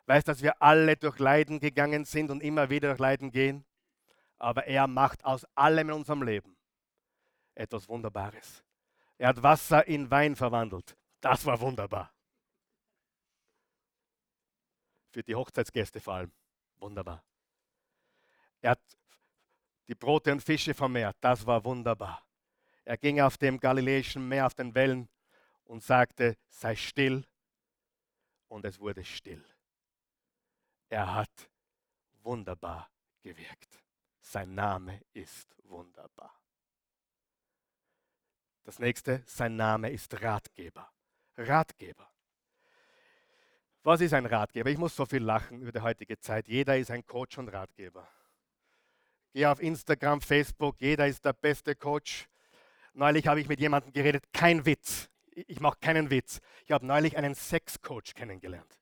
Weißt, 0.05 0.27
du, 0.27 0.31
dass 0.31 0.43
wir 0.43 0.61
alle 0.61 0.95
durch 0.95 1.17
Leiden 1.17 1.59
gegangen 1.59 2.05
sind 2.05 2.29
und 2.29 2.43
immer 2.43 2.69
wieder 2.69 2.89
durch 2.89 2.99
Leiden 2.99 3.31
gehen? 3.31 3.65
Aber 4.37 4.67
er 4.67 4.85
macht 4.85 5.25
aus 5.25 5.43
allem 5.55 5.89
in 5.89 5.95
unserem 5.95 6.21
Leben 6.21 6.55
etwas 7.55 7.89
Wunderbares. 7.89 8.63
Er 9.17 9.29
hat 9.29 9.41
Wasser 9.41 9.87
in 9.87 10.11
Wein 10.11 10.35
verwandelt. 10.35 10.95
Das 11.19 11.47
war 11.47 11.59
wunderbar. 11.59 12.13
Für 15.09 15.23
die 15.23 15.33
Hochzeitsgäste 15.33 15.99
vor 15.99 16.13
allem. 16.13 16.31
Wunderbar. 16.77 17.23
Er 18.61 18.71
hat 18.71 18.81
die 19.91 19.95
Brote 19.95 20.31
und 20.31 20.41
Fische 20.41 20.73
vermehrt. 20.73 21.17
Das 21.19 21.45
war 21.45 21.65
wunderbar. 21.65 22.25
Er 22.85 22.95
ging 22.95 23.19
auf 23.19 23.37
dem 23.37 23.59
Galiläischen 23.59 24.25
Meer, 24.25 24.45
auf 24.45 24.53
den 24.53 24.73
Wellen 24.73 25.09
und 25.65 25.83
sagte, 25.83 26.37
sei 26.47 26.77
still. 26.77 27.25
Und 28.47 28.63
es 28.63 28.79
wurde 28.79 29.03
still. 29.03 29.43
Er 30.87 31.13
hat 31.13 31.49
wunderbar 32.23 32.89
gewirkt. 33.21 33.83
Sein 34.21 34.55
Name 34.55 35.01
ist 35.11 35.57
wunderbar. 35.63 36.39
Das 38.63 38.79
nächste, 38.79 39.23
sein 39.25 39.57
Name 39.57 39.91
ist 39.91 40.21
Ratgeber. 40.21 40.89
Ratgeber. 41.35 42.09
Was 43.83 43.99
ist 43.99 44.13
ein 44.13 44.25
Ratgeber? 44.25 44.69
Ich 44.69 44.77
muss 44.77 44.95
so 44.95 45.05
viel 45.05 45.23
lachen 45.23 45.61
über 45.61 45.73
die 45.73 45.81
heutige 45.81 46.17
Zeit. 46.17 46.47
Jeder 46.47 46.77
ist 46.77 46.91
ein 46.91 47.05
Coach 47.05 47.37
und 47.37 47.49
Ratgeber. 47.49 48.07
Geh 49.33 49.45
auf 49.45 49.61
Instagram, 49.61 50.21
Facebook, 50.21 50.81
jeder 50.81 51.07
ist 51.07 51.23
der 51.23 51.33
beste 51.33 51.75
Coach. 51.75 52.27
Neulich 52.93 53.27
habe 53.27 53.39
ich 53.39 53.47
mit 53.47 53.59
jemandem 53.59 53.93
geredet, 53.93 54.25
kein 54.33 54.65
Witz 54.65 55.11
ich 55.33 55.59
mache 55.59 55.77
keinen 55.79 56.09
Witz. 56.09 56.39
Ich 56.65 56.71
habe 56.71 56.85
neulich 56.85 57.17
einen 57.17 57.35
Sexcoach 57.35 58.13
kennengelernt. 58.15 58.79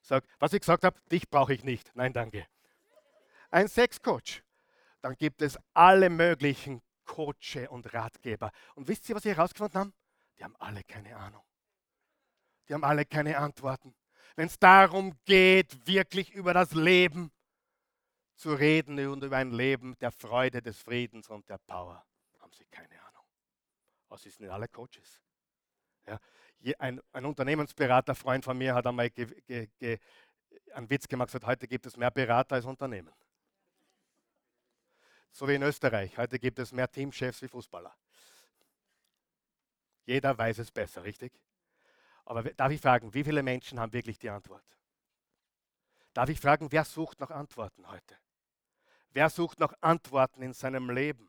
Sag, 0.00 0.24
was 0.38 0.52
ich 0.52 0.60
gesagt 0.60 0.84
habe, 0.84 0.98
dich 1.10 1.28
brauche 1.28 1.54
ich 1.54 1.64
nicht. 1.64 1.90
Nein, 1.94 2.12
danke. 2.12 2.46
Ein 3.50 3.68
Sexcoach. 3.68 4.42
Dann 5.00 5.16
gibt 5.16 5.42
es 5.42 5.58
alle 5.72 6.10
möglichen 6.10 6.82
Coache 7.04 7.68
und 7.68 7.92
Ratgeber. 7.92 8.50
Und 8.74 8.88
wisst 8.88 9.08
ihr, 9.08 9.14
was 9.14 9.22
sie 9.22 9.34
herausgefunden 9.34 9.80
haben? 9.80 9.94
Die 10.38 10.44
haben 10.44 10.56
alle 10.58 10.82
keine 10.84 11.16
Ahnung. 11.16 11.42
Die 12.68 12.74
haben 12.74 12.84
alle 12.84 13.04
keine 13.04 13.38
Antworten. 13.38 13.94
Wenn 14.36 14.46
es 14.46 14.58
darum 14.58 15.14
geht, 15.24 15.86
wirklich 15.86 16.32
über 16.32 16.54
das 16.54 16.72
Leben 16.72 17.30
zu 18.36 18.54
reden 18.54 18.98
und 19.06 19.22
über 19.22 19.36
ein 19.36 19.50
Leben 19.50 19.96
der 19.98 20.10
Freude, 20.10 20.60
des 20.62 20.80
Friedens 20.80 21.28
und 21.28 21.48
der 21.48 21.58
Power, 21.58 22.04
haben 22.40 22.52
sie 22.52 22.64
keine 22.66 23.00
Ahnung. 23.00 23.24
Was 24.08 24.26
ist 24.26 24.40
denn 24.40 24.50
alle 24.50 24.68
Coaches? 24.68 25.22
Ja, 26.06 26.18
ein, 26.78 27.00
ein 27.12 27.24
Unternehmensberater, 27.24 28.14
Freund 28.14 28.44
von 28.44 28.56
mir, 28.56 28.74
hat 28.74 28.86
einmal 28.86 29.10
ge, 29.10 29.26
ge, 29.42 29.68
ge, 29.78 29.98
einen 30.72 30.88
Witz 30.90 31.08
gemacht, 31.08 31.28
gesagt, 31.28 31.46
heute 31.46 31.68
gibt 31.68 31.86
es 31.86 31.96
mehr 31.96 32.10
Berater 32.10 32.56
als 32.56 32.64
Unternehmen. 32.64 33.12
So 35.30 35.48
wie 35.48 35.54
in 35.54 35.62
Österreich. 35.62 36.16
Heute 36.16 36.38
gibt 36.38 36.58
es 36.58 36.72
mehr 36.72 36.90
Teamchefs 36.90 37.42
wie 37.42 37.48
Fußballer. 37.48 37.94
Jeder 40.06 40.36
weiß 40.36 40.58
es 40.58 40.70
besser, 40.70 41.02
richtig? 41.02 41.32
Aber 42.24 42.42
darf 42.42 42.70
ich 42.70 42.80
fragen, 42.80 43.12
wie 43.12 43.24
viele 43.24 43.42
Menschen 43.42 43.80
haben 43.80 43.92
wirklich 43.92 44.18
die 44.18 44.30
Antwort? 44.30 44.64
Darf 46.14 46.28
ich 46.28 46.40
fragen, 46.40 46.70
wer 46.70 46.84
sucht 46.84 47.18
nach 47.18 47.30
Antworten 47.30 47.86
heute? 47.90 48.16
Wer 49.10 49.28
sucht 49.28 49.58
nach 49.58 49.74
Antworten 49.80 50.42
in 50.42 50.54
seinem 50.54 50.88
Leben? 50.88 51.28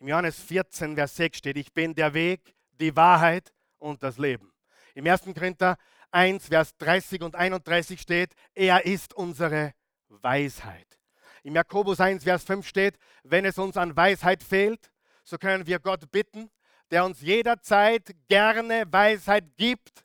Im 0.00 0.08
Johannes 0.08 0.38
14, 0.40 0.96
Vers 0.96 1.16
6 1.16 1.38
steht, 1.38 1.56
ich 1.56 1.72
bin 1.72 1.94
der 1.94 2.12
Weg, 2.12 2.54
die 2.72 2.94
Wahrheit 2.94 3.52
und 3.78 4.02
das 4.02 4.18
Leben. 4.18 4.52
Im 4.94 5.06
1. 5.06 5.22
Korinther 5.32 5.76
1, 6.10 6.48
Vers 6.48 6.76
30 6.76 7.22
und 7.22 7.36
31 7.36 8.00
steht, 8.00 8.34
er 8.54 8.84
ist 8.84 9.14
unsere 9.14 9.72
Weisheit. 10.08 10.98
Im 11.44 11.54
Jakobus 11.54 12.00
1, 12.00 12.24
Vers 12.24 12.44
5 12.44 12.66
steht, 12.66 12.98
wenn 13.22 13.44
es 13.44 13.58
uns 13.58 13.76
an 13.76 13.96
Weisheit 13.96 14.42
fehlt, 14.42 14.90
so 15.22 15.38
können 15.38 15.66
wir 15.66 15.78
Gott 15.78 16.10
bitten, 16.10 16.50
der 16.90 17.04
uns 17.04 17.20
jederzeit 17.20 18.14
gerne 18.28 18.84
Weisheit 18.90 19.56
gibt 19.56 20.04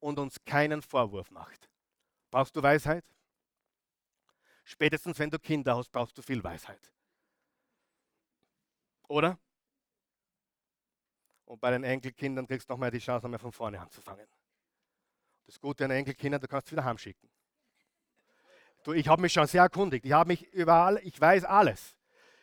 und 0.00 0.18
uns 0.18 0.36
keinen 0.44 0.82
Vorwurf 0.82 1.30
macht. 1.30 1.70
Brauchst 2.30 2.54
du 2.56 2.62
Weisheit? 2.62 3.04
Spätestens 4.64 5.18
wenn 5.18 5.30
du 5.30 5.38
Kinder 5.38 5.76
hast, 5.76 5.92
brauchst 5.92 6.16
du 6.16 6.22
viel 6.22 6.42
Weisheit. 6.42 6.90
Oder? 9.08 9.38
Und 11.44 11.60
bei 11.60 11.70
den 11.70 11.84
Enkelkindern 11.84 12.46
kriegst 12.46 12.68
du 12.68 12.72
nochmal 12.72 12.90
die 12.90 12.98
Chance, 12.98 13.26
nochmal 13.26 13.38
von 13.38 13.52
vorne 13.52 13.78
anzufangen. 13.78 14.26
Das 15.46 15.60
Gute 15.60 15.84
an 15.84 15.90
Enkelkindern, 15.90 16.40
du 16.40 16.48
kannst 16.48 16.68
sie 16.68 16.72
wieder 16.72 16.84
heimschicken. 16.84 17.28
Du, 18.82 18.92
ich 18.92 19.08
habe 19.08 19.20
mich 19.20 19.32
schon 19.32 19.46
sehr 19.46 19.62
erkundigt. 19.62 20.04
Ich 20.04 20.12
habe 20.12 20.28
mich 20.28 20.42
überall, 20.52 20.98
ich 21.04 21.20
weiß 21.20 21.44
alles. 21.44 21.96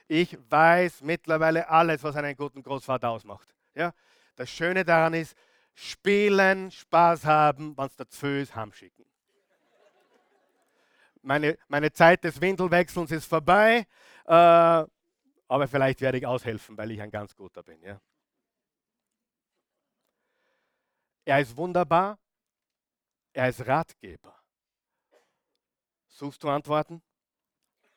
Ich 0.07 0.38
weiß 0.49 1.01
mittlerweile 1.01 1.69
alles, 1.69 2.03
was 2.03 2.15
einen 2.15 2.36
guten 2.36 2.62
Großvater 2.62 3.10
ausmacht. 3.10 3.47
Ja? 3.73 3.93
Das 4.36 4.49
Schöne 4.49 4.86
daran 4.86 5.13
ist, 5.13 5.36
spielen, 5.73 6.69
Spaß 6.69 7.25
haben, 7.25 7.77
wenn 7.77 7.86
es 7.86 7.95
dazu 7.95 8.27
ist, 8.27 8.55
heimschicken. 8.55 9.05
Meine, 11.21 11.57
meine 11.67 11.91
Zeit 11.91 12.23
des 12.23 12.41
Windelwechselns 12.41 13.12
ist 13.12 13.25
vorbei, 13.25 13.86
äh, 14.25 14.31
aber 14.31 15.67
vielleicht 15.67 16.01
werde 16.01 16.17
ich 16.17 16.25
aushelfen, 16.25 16.77
weil 16.77 16.91
ich 16.91 17.01
ein 17.01 17.12
ganz 17.12 17.36
guter 17.36 17.62
bin. 17.62 17.81
Ja? 17.84 18.01
Er 21.25 21.39
ist 21.39 21.55
wunderbar, 21.55 22.17
er 23.34 23.49
ist 23.49 23.65
Ratgeber. 23.65 24.36
Suchst 26.07 26.43
du 26.43 26.49
Antworten? 26.49 27.01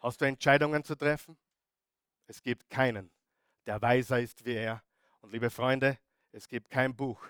Hast 0.01 0.21
du 0.21 0.27
Entscheidungen 0.27 0.85
zu 0.85 0.97
treffen? 0.97 1.39
Es 2.27 2.43
gibt 2.43 2.69
keinen, 2.69 3.11
der 3.67 3.81
weiser 3.81 4.21
ist 4.21 4.45
wie 4.45 4.55
er. 4.55 4.83
Und 5.21 5.33
liebe 5.33 5.51
Freunde, 5.51 5.99
es 6.33 6.49
gibt 6.49 6.71
kein 6.71 6.95
Buch, 6.95 7.25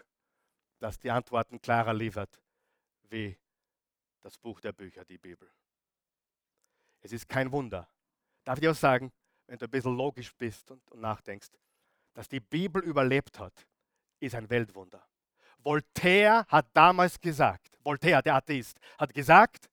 das 0.78 0.98
die 0.98 1.11
Antworten 1.11 1.61
klarer 1.61 1.94
liefert 1.94 2.40
wie 3.11 3.38
das 4.20 4.38
Buch 4.38 4.61
der 4.61 4.72
Bücher, 4.72 5.04
die 5.04 5.18
Bibel. 5.18 5.50
Es 7.05 7.12
ist 7.12 7.29
kein 7.29 7.53
Wunder. 7.53 7.87
Darf 8.45 8.59
ich 8.61 8.69
auch 8.69 8.75
sagen, 8.75 9.12
wenn 9.47 9.59
du 9.59 9.67
ein 9.67 9.71
bisschen 9.71 9.95
logisch 9.95 10.35
bist 10.35 10.71
und, 10.71 10.90
und 10.90 11.01
nachdenkst, 11.01 11.51
dass 12.14 12.29
die 12.29 12.40
Bibel 12.40 12.83
überlebt 12.83 13.38
hat, 13.38 13.67
ist 14.21 14.35
ein 14.35 14.49
Weltwunder. 14.49 15.07
Voltaire 15.59 16.47
hat 16.49 16.67
damals 16.73 17.21
gesagt, 17.21 17.79
Voltaire, 17.83 18.23
der 18.23 18.37
Atheist, 18.37 18.79
hat 18.99 19.12
gesagt, 19.12 19.69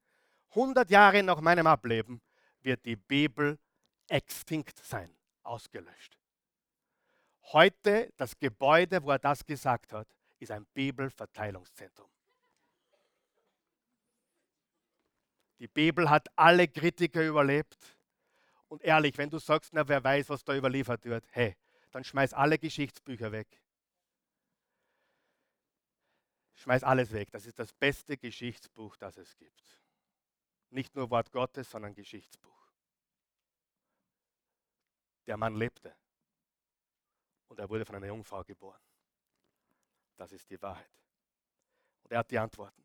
100 0.50 0.90
Jahre 0.90 1.24
nach 1.24 1.40
meinem 1.40 1.68
Ableben 1.68 2.22
wird 2.62 2.86
die 2.86 2.98
Bibel 2.98 3.58
extinkt 4.10 4.78
sein, 4.84 5.16
ausgelöscht. 5.44 6.18
Heute, 7.54 8.12
das 8.18 8.38
Gebäude, 8.38 9.02
wo 9.04 9.12
er 9.12 9.20
das 9.20 9.46
gesagt 9.46 9.94
hat, 9.94 10.08
ist 10.38 10.52
ein 10.52 10.66
Bibelverteilungszentrum. 10.74 12.10
Die 15.62 15.68
Bibel 15.68 16.10
hat 16.10 16.28
alle 16.36 16.68
Kritiker 16.68 17.24
überlebt. 17.24 17.78
Und 18.68 18.82
ehrlich, 18.82 19.16
wenn 19.20 19.30
du 19.30 19.38
sagst, 19.38 19.74
na, 19.74 19.88
wer 19.88 20.04
weiß, 20.04 20.30
was 20.30 20.44
da 20.44 20.56
überliefert 20.56 21.06
wird, 21.06 21.24
hey, 21.30 21.56
dann 21.92 22.04
schmeiß 22.04 22.34
alle 22.34 22.58
Geschichtsbücher 22.58 23.32
weg. 23.32 23.62
Schmeiß 26.56 26.84
alles 26.84 27.12
weg. 27.12 27.30
Das 27.32 27.46
ist 27.46 27.60
das 27.60 27.74
beste 27.74 28.18
Geschichtsbuch, 28.18 28.98
das 28.98 29.18
es 29.18 29.38
gibt. 29.38 29.80
Nicht 30.72 30.96
nur 30.96 31.12
Wort 31.12 31.32
Gottes, 31.32 31.70
sondern 31.70 31.94
Geschichtsbuch. 31.94 32.68
Der 35.28 35.38
Mann 35.38 35.56
lebte 35.56 35.96
und 37.50 37.60
er 37.60 37.70
wurde 37.70 37.86
von 37.86 37.98
einer 37.98 38.08
Jungfrau 38.08 38.44
geboren. 38.44 38.82
Das 40.18 40.32
ist 40.32 40.50
die 40.50 40.60
Wahrheit. 40.60 40.90
Und 42.02 42.14
er 42.14 42.20
hat 42.20 42.32
die 42.32 42.40
Antworten. 42.40 42.84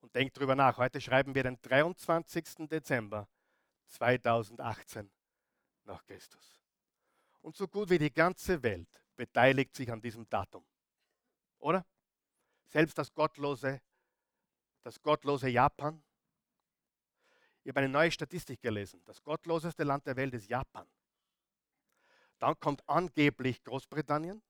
Und 0.00 0.14
denkt 0.14 0.38
drüber 0.38 0.54
nach. 0.54 0.78
Heute 0.78 1.00
schreiben 1.00 1.34
wir 1.34 1.42
den 1.42 1.60
23. 1.60 2.68
Dezember 2.68 3.28
2018 3.88 5.10
nach 5.84 6.04
Christus. 6.06 6.60
Und 7.40 7.56
so 7.56 7.66
gut 7.66 7.90
wie 7.90 7.98
die 7.98 8.12
ganze 8.12 8.62
Welt 8.62 8.88
beteiligt 9.16 9.74
sich 9.74 9.90
an 9.90 10.00
diesem 10.00 10.28
Datum. 10.28 10.64
Oder? 11.58 11.84
Selbst 12.66 12.98
das 12.98 13.12
gottlose, 13.12 13.80
das 14.82 15.00
gottlose 15.02 15.48
Japan. 15.48 16.02
Ich 17.64 17.70
habe 17.70 17.80
eine 17.80 17.88
neue 17.88 18.10
Statistik 18.10 18.60
gelesen. 18.60 19.02
Das 19.04 19.22
gottloseste 19.22 19.84
Land 19.84 20.06
der 20.06 20.16
Welt 20.16 20.34
ist 20.34 20.48
Japan. 20.48 20.86
Dann 22.38 22.58
kommt 22.60 22.88
angeblich 22.88 23.62
Großbritannien 23.64 24.42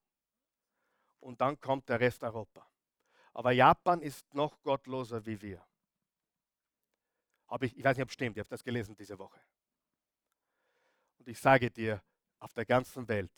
und 1.20 1.40
dann 1.40 1.58
kommt 1.61 1.88
der 1.88 2.00
Rest 2.00 2.22
Europa. 2.22 2.67
Aber 3.38 3.53
Japan 3.53 4.03
ist 4.03 4.35
noch 4.35 4.61
gottloser 4.64 5.24
wie 5.24 5.40
wir. 5.40 5.64
Hab 7.46 7.62
ich, 7.62 7.77
ich 7.79 7.85
weiß 7.85 7.96
nicht, 7.96 8.03
ob 8.03 8.09
es 8.09 8.14
stimmt, 8.14 8.37
ich 8.37 8.40
habe 8.40 8.48
das 8.48 8.64
gelesen 8.64 8.96
diese 8.96 9.16
Woche. 9.16 9.40
Und 11.18 11.29
ich 11.29 11.38
sage 11.38 11.70
dir, 11.70 12.03
auf 12.40 12.53
der 12.55 12.64
ganzen 12.64 13.07
Welt 13.07 13.31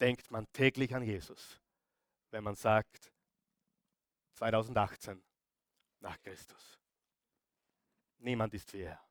denkt 0.00 0.30
man 0.30 0.50
täglich 0.54 0.94
an 0.94 1.02
Jesus, 1.02 1.60
wenn 2.30 2.42
man 2.42 2.54
sagt, 2.54 3.12
2018 4.32 5.22
nach 6.00 6.18
Christus. 6.22 6.80
Niemand 8.16 8.54
ist 8.54 8.72
wie 8.72 8.80
er. 8.80 9.04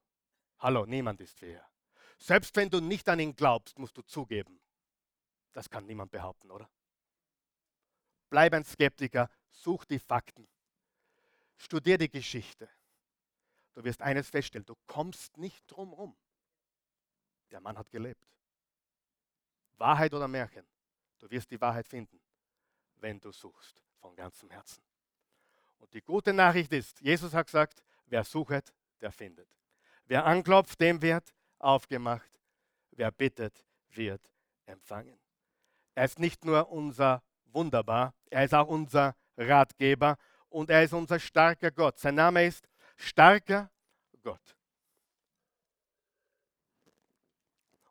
Hallo, 0.57 0.87
niemand 0.87 1.21
ist 1.21 1.39
wie 1.43 1.51
er. 1.51 1.69
Selbst 2.17 2.55
wenn 2.55 2.71
du 2.71 2.79
nicht 2.79 3.07
an 3.07 3.19
ihn 3.19 3.35
glaubst, 3.35 3.77
musst 3.77 3.95
du 3.95 4.01
zugeben. 4.01 4.59
Das 5.51 5.69
kann 5.69 5.85
niemand 5.85 6.09
behaupten, 6.09 6.49
oder? 6.49 6.67
Bleib 8.31 8.53
ein 8.53 8.65
Skeptiker, 8.65 9.29
such 9.51 9.85
die 9.85 9.99
Fakten. 9.99 10.47
Studier 11.57 11.97
die 11.97 12.09
Geschichte. 12.09 12.69
Du 13.73 13.83
wirst 13.83 14.01
eines 14.01 14.29
feststellen, 14.29 14.65
du 14.65 14.75
kommst 14.87 15.37
nicht 15.37 15.63
drum 15.67 15.93
rum. 15.93 16.15
Der 17.51 17.61
Mann 17.61 17.77
hat 17.77 17.89
gelebt. 17.91 18.27
Wahrheit 19.77 20.13
oder 20.13 20.27
Märchen, 20.27 20.65
du 21.19 21.29
wirst 21.29 21.49
die 21.51 21.59
Wahrheit 21.59 21.87
finden, 21.87 22.19
wenn 22.95 23.19
du 23.19 23.31
suchst 23.31 23.81
von 23.99 24.15
ganzem 24.15 24.49
Herzen. 24.49 24.83
Und 25.79 25.93
die 25.93 26.01
gute 26.01 26.33
Nachricht 26.33 26.71
ist, 26.73 26.99
Jesus 27.01 27.33
hat 27.33 27.47
gesagt, 27.47 27.83
wer 28.05 28.23
sucht, 28.23 28.73
der 28.99 29.11
findet. 29.11 29.49
Wer 30.05 30.25
anklopft, 30.25 30.79
dem 30.79 31.01
wird 31.01 31.33
aufgemacht. 31.57 32.29
Wer 32.91 33.11
bittet, 33.11 33.65
wird 33.89 34.21
empfangen. 34.65 35.19
Er 35.95 36.05
ist 36.05 36.19
nicht 36.19 36.45
nur 36.45 36.69
unser 36.69 37.23
Wunderbar, 37.53 38.13
er 38.29 38.45
ist 38.45 38.53
auch 38.53 38.67
unser 38.67 39.15
Ratgeber 39.47 40.17
und 40.49 40.69
er 40.69 40.83
ist 40.83 40.93
unser 40.93 41.19
starker 41.19 41.71
Gott. 41.71 41.99
Sein 41.99 42.15
Name 42.15 42.45
ist 42.45 42.67
starker 42.97 43.69
Gott. 44.23 44.55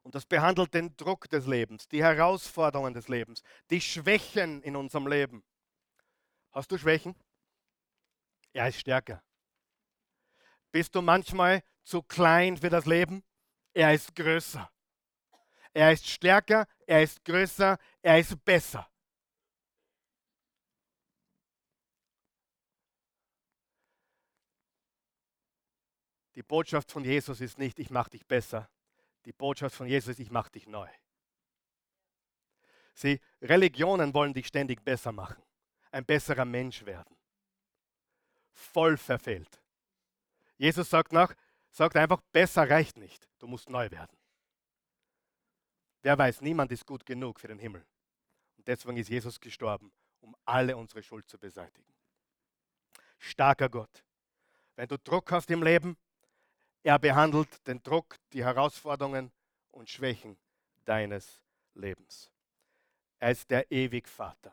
Und 0.02 0.14
das 0.14 0.26
behandelt 0.26 0.74
den 0.74 0.96
Druck 0.96 1.28
des 1.28 1.46
Lebens, 1.46 1.86
die 1.88 2.02
Herausforderungen 2.02 2.94
des 2.94 3.08
Lebens, 3.08 3.42
die 3.70 3.80
Schwächen 3.80 4.62
in 4.62 4.74
unserem 4.74 5.06
Leben. 5.06 5.44
Hast 6.50 6.72
du 6.72 6.78
Schwächen? 6.78 7.14
Er 8.52 8.68
ist 8.68 8.80
stärker. 8.80 9.22
Bist 10.72 10.94
du 10.94 11.02
manchmal 11.02 11.62
zu 11.84 12.02
klein 12.02 12.56
für 12.56 12.70
das 12.70 12.86
Leben? 12.86 13.22
Er 13.72 13.94
ist 13.94 14.14
größer. 14.16 14.70
Er 15.72 15.92
ist 15.92 16.08
stärker, 16.08 16.66
er 16.86 17.02
ist 17.04 17.24
größer, 17.24 17.78
er 18.02 18.18
ist 18.18 18.44
besser. 18.44 18.89
Die 26.34 26.42
Botschaft 26.42 26.90
von 26.90 27.04
Jesus 27.04 27.40
ist 27.40 27.58
nicht, 27.58 27.78
ich 27.78 27.90
mache 27.90 28.10
dich 28.10 28.26
besser. 28.26 28.68
Die 29.24 29.32
Botschaft 29.32 29.74
von 29.76 29.86
Jesus 29.86 30.10
ist, 30.10 30.20
ich 30.20 30.30
mache 30.30 30.50
dich 30.50 30.66
neu. 30.66 30.88
Sie, 32.94 33.20
Religionen 33.40 34.14
wollen 34.14 34.34
dich 34.34 34.46
ständig 34.46 34.84
besser 34.84 35.12
machen, 35.12 35.42
ein 35.90 36.04
besserer 36.04 36.44
Mensch 36.44 36.84
werden. 36.84 37.16
Voll 38.52 38.96
verfehlt. 38.96 39.60
Jesus 40.56 40.90
sagt 40.90 41.12
nach, 41.12 41.34
sagt 41.70 41.96
einfach, 41.96 42.20
besser 42.32 42.68
reicht 42.68 42.98
nicht. 42.98 43.28
Du 43.38 43.46
musst 43.46 43.70
neu 43.70 43.90
werden. 43.90 44.16
Wer 46.02 46.16
weiß, 46.16 46.40
niemand 46.40 46.72
ist 46.72 46.86
gut 46.86 47.04
genug 47.04 47.40
für 47.40 47.48
den 47.48 47.58
Himmel. 47.58 47.86
Und 48.56 48.68
deswegen 48.68 48.96
ist 48.96 49.08
Jesus 49.08 49.40
gestorben, 49.40 49.92
um 50.20 50.36
alle 50.44 50.76
unsere 50.76 51.02
Schuld 51.02 51.28
zu 51.28 51.38
beseitigen. 51.38 51.94
Starker 53.18 53.68
Gott. 53.68 54.04
Wenn 54.76 54.88
du 54.88 54.98
Druck 54.98 55.30
hast 55.32 55.50
im 55.50 55.62
Leben, 55.62 55.96
er 56.82 56.98
behandelt 56.98 57.66
den 57.66 57.82
Druck, 57.82 58.16
die 58.32 58.44
Herausforderungen 58.44 59.30
und 59.70 59.88
Schwächen 59.88 60.36
deines 60.84 61.42
Lebens. 61.74 62.30
Er 63.18 63.30
ist 63.32 63.50
der 63.50 63.70
ewig 63.70 64.08
Vater. 64.08 64.52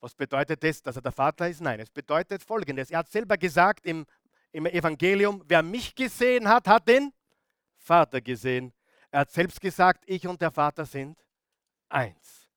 Was 0.00 0.14
bedeutet 0.14 0.62
das, 0.62 0.82
dass 0.82 0.96
er 0.96 1.02
der 1.02 1.12
Vater 1.12 1.48
ist? 1.48 1.60
Nein, 1.60 1.80
es 1.80 1.90
bedeutet 1.90 2.42
Folgendes. 2.44 2.90
Er 2.90 2.98
hat 2.98 3.10
selber 3.10 3.36
gesagt 3.36 3.84
im 3.86 4.06
im 4.56 4.64
Evangelium, 4.64 5.44
wer 5.46 5.62
mich 5.62 5.94
gesehen 5.94 6.48
hat, 6.48 6.66
hat 6.66 6.88
den 6.88 7.12
Vater 7.76 8.22
gesehen. 8.22 8.72
Er 9.10 9.20
hat 9.20 9.30
selbst 9.30 9.60
gesagt, 9.60 10.04
ich 10.06 10.26
und 10.26 10.40
der 10.40 10.50
Vater 10.50 10.86
sind 10.86 11.22
eins. 11.90 12.48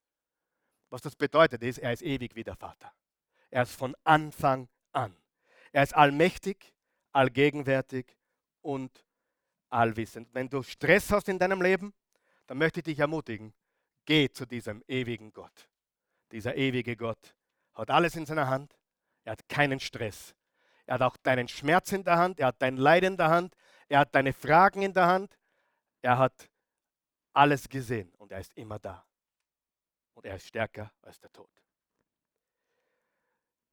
Was 0.89 1.01
das 1.01 1.13
bedeutet 1.13 1.61
ist, 1.61 1.77
er 1.79 1.91
ist 1.91 2.01
ewig 2.01 2.35
wie 2.35 2.43
der 2.45 2.55
Vater. 2.55 2.93
Er 3.49 3.63
ist 3.63 3.75
von 3.75 3.97
Anfang 4.05 4.69
an. 4.93 5.13
Er 5.73 5.83
ist 5.83 5.93
allmächtig, 5.93 6.73
allgegenwärtig 7.11 8.15
und 8.61 9.05
allwissend. 9.69 10.29
Wenn 10.33 10.49
du 10.49 10.63
Stress 10.63 11.11
hast 11.11 11.29
in 11.29 11.39
deinem 11.39 11.61
Leben, 11.61 11.93
dann 12.47 12.57
möchte 12.57 12.79
ich 12.79 12.85
dich 12.85 12.99
ermutigen, 12.99 13.53
geh 14.05 14.29
zu 14.29 14.45
diesem 14.45 14.83
ewigen 14.87 15.31
Gott. 15.31 15.69
Dieser 16.31 16.55
ewige 16.55 16.95
Gott 16.95 17.35
hat 17.73 17.89
alles 17.89 18.15
in 18.15 18.25
seiner 18.25 18.47
Hand. 18.47 18.77
Er 19.23 19.33
hat 19.33 19.47
keinen 19.47 19.79
Stress. 19.79 20.35
Er 20.85 20.95
hat 20.95 21.01
auch 21.03 21.17
deinen 21.17 21.47
Schmerz 21.47 21.91
in 21.91 22.03
der 22.03 22.17
Hand, 22.17 22.39
er 22.39 22.47
hat 22.47 22.61
dein 22.61 22.77
Leid 22.77 23.03
in 23.03 23.15
der 23.15 23.29
Hand, 23.29 23.55
er 23.87 23.99
hat 23.99 24.15
deine 24.15 24.33
Fragen 24.33 24.81
in 24.81 24.93
der 24.93 25.05
Hand, 25.05 25.37
er 26.01 26.17
hat 26.17 26.49
alles 27.33 27.69
gesehen 27.69 28.11
und 28.15 28.31
er 28.31 28.39
ist 28.39 28.55
immer 28.55 28.79
da. 28.79 29.05
Und 30.15 30.25
er 30.25 30.35
ist 30.35 30.47
stärker 30.47 30.91
als 31.01 31.19
der 31.19 31.31
Tod. 31.31 31.49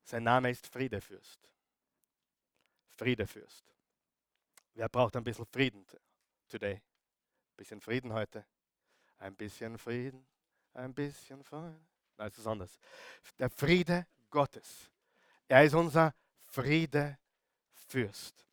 Sein 0.02 0.22
Name 0.22 0.50
ist 0.50 0.66
Friedefürst. 0.66 1.50
Friedefürst. 2.90 3.75
Wer 4.76 4.90
braucht 4.90 5.16
ein 5.16 5.24
bisschen 5.24 5.46
Frieden 5.46 5.86
today? 6.48 6.74
Ein 6.74 7.56
bisschen 7.56 7.80
Frieden 7.80 8.12
heute. 8.12 8.44
Ein 9.16 9.34
bisschen 9.34 9.78
Frieden, 9.78 10.26
ein 10.74 10.92
bisschen 10.92 11.42
Frieden. 11.42 11.88
Nein, 12.18 12.28
es 12.28 12.36
ist 12.36 12.46
anders. 12.46 12.78
Der 13.38 13.48
Friede 13.48 14.06
Gottes. 14.28 14.90
Er 15.48 15.64
ist 15.64 15.74
unser 15.74 16.14
Friedefürst. 16.44 18.46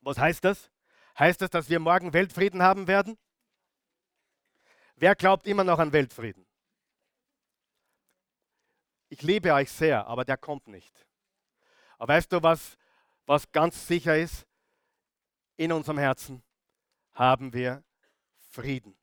Was 0.00 0.18
heißt 0.18 0.44
das? 0.44 0.72
Heißt 1.16 1.40
das, 1.40 1.50
dass 1.50 1.68
wir 1.68 1.78
morgen 1.78 2.12
Weltfrieden 2.12 2.60
haben 2.60 2.88
werden? 2.88 3.16
Wer 4.96 5.14
glaubt 5.14 5.46
immer 5.46 5.62
noch 5.62 5.78
an 5.78 5.92
Weltfrieden? 5.92 6.44
Ich 9.08 9.22
liebe 9.22 9.54
euch 9.54 9.70
sehr, 9.70 10.04
aber 10.04 10.24
der 10.24 10.36
kommt 10.36 10.66
nicht. 10.66 11.06
Aber 11.96 12.14
weißt 12.14 12.32
du, 12.32 12.42
was, 12.42 12.76
was 13.24 13.52
ganz 13.52 13.86
sicher 13.86 14.18
ist? 14.18 14.47
In 15.58 15.72
unserem 15.72 15.98
Herzen 15.98 16.40
haben 17.14 17.52
wir 17.52 17.82
Frieden, 18.36 18.96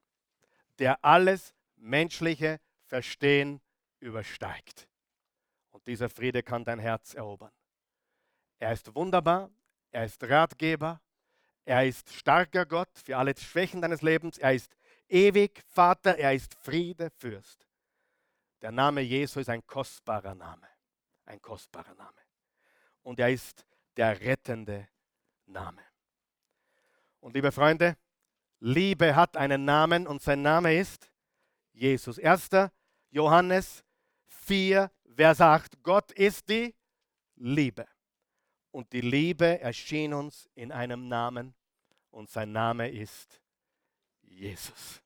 der 0.79 1.03
alles 1.03 1.53
menschliche 1.75 2.61
Verstehen 2.85 3.61
übersteigt. 3.99 4.87
Und 5.71 5.85
dieser 5.85 6.07
Friede 6.07 6.43
kann 6.43 6.63
dein 6.63 6.79
Herz 6.79 7.13
erobern. 7.13 7.51
Er 8.57 8.71
ist 8.71 8.95
wunderbar, 8.95 9.51
er 9.91 10.05
ist 10.05 10.23
Ratgeber, 10.23 11.01
er 11.65 11.85
ist 11.85 12.13
starker 12.13 12.65
Gott 12.65 12.97
für 13.03 13.17
alle 13.17 13.35
Schwächen 13.35 13.81
deines 13.81 14.01
Lebens, 14.01 14.37
er 14.37 14.53
ist 14.53 14.77
ewig 15.09 15.61
Vater, 15.67 16.17
er 16.17 16.33
ist 16.33 16.53
Friede, 16.53 17.09
Fürst. 17.09 17.67
Der 18.61 18.71
Name 18.71 19.01
Jesu 19.01 19.41
ist 19.41 19.49
ein 19.49 19.67
kostbarer 19.67 20.35
Name, 20.35 20.69
ein 21.25 21.41
kostbarer 21.41 21.95
Name. 21.95 22.21
Und 23.03 23.19
er 23.19 23.29
ist 23.29 23.65
der 23.97 24.21
rettende 24.21 24.87
Name. 25.47 25.83
Und 27.25 27.33
liebe 27.33 27.51
Freunde, 27.51 27.97
Liebe 28.59 29.15
hat 29.15 29.35
einen 29.35 29.65
Namen 29.65 30.05
und 30.05 30.21
sein 30.21 30.43
Name 30.43 30.77
ist 30.77 31.11
Jesus. 31.73 32.19
1. 32.19 32.49
Johannes 33.09 33.83
4, 34.27 34.91
Vers 35.15 35.41
8. 35.41 35.81
Gott 35.81 36.11
ist 36.11 36.47
die 36.47 36.75
Liebe. 37.35 37.87
Und 38.69 38.93
die 38.93 39.01
Liebe 39.01 39.59
erschien 39.59 40.13
uns 40.13 40.47
in 40.53 40.71
einem 40.71 41.07
Namen 41.07 41.55
und 42.11 42.29
sein 42.29 42.51
Name 42.51 42.91
ist 42.91 43.41
Jesus. 44.21 45.01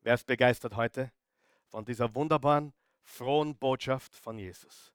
Wer 0.00 0.14
ist 0.14 0.26
begeistert 0.26 0.74
heute 0.76 1.12
von 1.68 1.84
dieser 1.84 2.14
wunderbaren, 2.14 2.72
frohen 3.02 3.54
Botschaft 3.54 4.16
von 4.16 4.38
Jesus? 4.38 4.94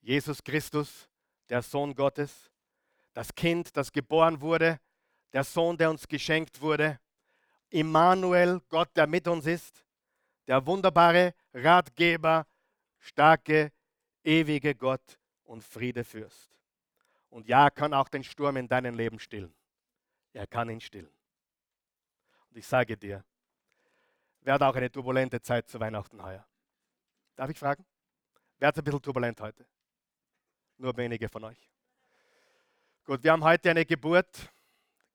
Jesus 0.00 0.42
Christus, 0.42 1.06
der 1.50 1.60
Sohn 1.60 1.94
Gottes, 1.94 2.50
das 3.12 3.34
Kind, 3.34 3.76
das 3.76 3.92
geboren 3.92 4.40
wurde, 4.40 4.80
der 5.32 5.44
Sohn, 5.44 5.76
der 5.76 5.90
uns 5.90 6.06
geschenkt 6.06 6.60
wurde, 6.60 6.98
Immanuel, 7.70 8.60
Gott, 8.68 8.90
der 8.96 9.06
mit 9.06 9.26
uns 9.26 9.46
ist, 9.46 9.84
der 10.46 10.64
wunderbare 10.66 11.34
Ratgeber, 11.54 12.46
starke, 12.98 13.72
ewige 14.22 14.74
Gott 14.74 15.18
und 15.44 15.64
Friedefürst. 15.64 16.50
Und 17.30 17.48
ja, 17.48 17.64
er 17.64 17.70
kann 17.70 17.94
auch 17.94 18.08
den 18.08 18.22
Sturm 18.22 18.56
in 18.56 18.68
deinem 18.68 18.94
Leben 18.94 19.18
stillen. 19.18 19.54
Er 20.34 20.46
kann 20.46 20.68
ihn 20.68 20.80
stillen. 20.80 21.10
Und 22.50 22.58
ich 22.58 22.66
sage 22.66 22.96
dir, 22.96 23.24
wer 24.40 24.54
hat 24.54 24.62
auch 24.62 24.74
eine 24.74 24.90
turbulente 24.90 25.40
Zeit 25.40 25.68
zu 25.68 25.80
Weihnachten 25.80 26.22
heuer? 26.22 26.46
Darf 27.36 27.48
ich 27.48 27.58
fragen? 27.58 27.86
Wer 28.58 28.68
hat 28.68 28.76
ein 28.76 28.84
bisschen 28.84 29.00
turbulent 29.00 29.40
heute? 29.40 29.66
Nur 30.76 30.94
wenige 30.96 31.28
von 31.28 31.44
euch. 31.44 31.70
Gut, 33.04 33.24
wir 33.24 33.32
haben 33.32 33.42
heute 33.42 33.70
eine 33.70 33.86
Geburt. 33.86 34.52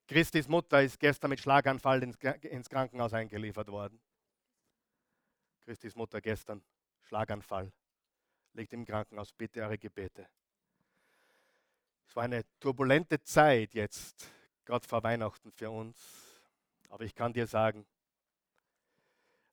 Christis 0.07 0.47
Mutter 0.47 0.81
ist 0.81 0.99
gestern 0.99 1.29
mit 1.29 1.39
Schlaganfall 1.41 2.01
ins 2.01 2.69
Krankenhaus 2.69 3.13
eingeliefert 3.13 3.67
worden. 3.67 3.99
Christis 5.65 5.95
Mutter 5.95 6.21
gestern, 6.21 6.63
Schlaganfall, 7.01 7.73
liegt 8.53 8.71
im 8.71 8.85
Krankenhaus. 8.85 9.33
Bitte 9.33 9.61
eure 9.61 9.77
Gebete. 9.77 10.27
Es 12.07 12.15
war 12.15 12.23
eine 12.23 12.45
turbulente 12.59 13.21
Zeit 13.21 13.73
jetzt, 13.73 14.31
gerade 14.63 14.87
vor 14.87 15.03
Weihnachten 15.03 15.51
für 15.51 15.69
uns. 15.69 16.41
Aber 16.87 17.03
ich 17.03 17.13
kann 17.13 17.33
dir 17.33 17.45
sagen, 17.45 17.85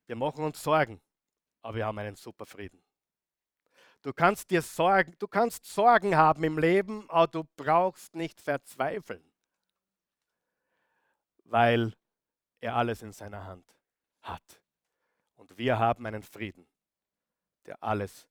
wir 0.06 0.14
machen 0.14 0.44
uns 0.44 0.62
Sorgen, 0.62 1.00
aber 1.62 1.78
wir 1.78 1.86
haben 1.86 1.98
einen 1.98 2.14
super 2.14 2.46
Frieden. 2.46 2.80
Du 4.02 4.12
kannst 4.12 4.50
dir 4.50 4.62
Sorgen, 4.62 5.16
du 5.18 5.26
kannst 5.26 5.64
Sorgen 5.64 6.14
haben 6.14 6.44
im 6.44 6.58
Leben, 6.58 7.10
aber 7.10 7.26
du 7.26 7.44
brauchst 7.56 8.14
nicht 8.14 8.40
verzweifeln, 8.40 9.24
weil 11.44 11.94
er 12.60 12.76
alles 12.76 13.02
in 13.02 13.12
seiner 13.12 13.44
Hand 13.44 13.76
hat. 14.22 14.62
Und 15.36 15.56
wir 15.58 15.78
haben 15.78 16.06
einen 16.06 16.22
Frieden, 16.22 16.66
der 17.66 17.82
alles 17.82 18.28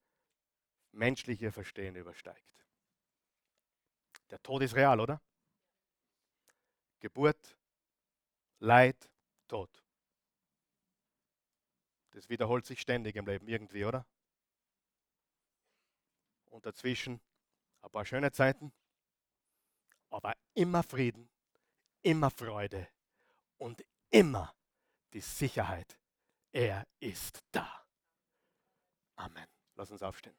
menschliche 0.92 1.52
Verstehen 1.52 1.96
übersteigt. 1.96 2.66
Der 4.30 4.42
Tod 4.42 4.64
ist 4.64 4.76
real, 4.76 5.00
oder? 5.00 5.22
Geburt, 7.00 7.58
Leid, 8.60 9.10
Tod. 9.48 9.84
Das 12.12 12.30
wiederholt 12.30 12.66
sich 12.66 12.80
ständig 12.80 13.16
im 13.16 13.26
Leben 13.26 13.48
irgendwie, 13.48 13.86
oder? 13.86 14.06
Und 16.46 16.66
dazwischen 16.66 17.20
ein 17.82 17.92
paar 17.92 18.06
schöne 18.06 18.32
Zeiten, 18.32 18.72
aber 20.10 20.36
immer 20.54 20.84
Frieden, 20.84 21.30
immer 22.04 22.30
Freude 22.30 22.88
und 23.64 23.82
immer 24.10 24.54
die 25.14 25.22
Sicherheit, 25.22 25.98
er 26.52 26.86
ist 27.00 27.40
da. 27.52 27.86
Amen. 29.16 29.48
Lass 29.76 29.90
uns 29.90 30.04
aufstehen. 30.04 30.36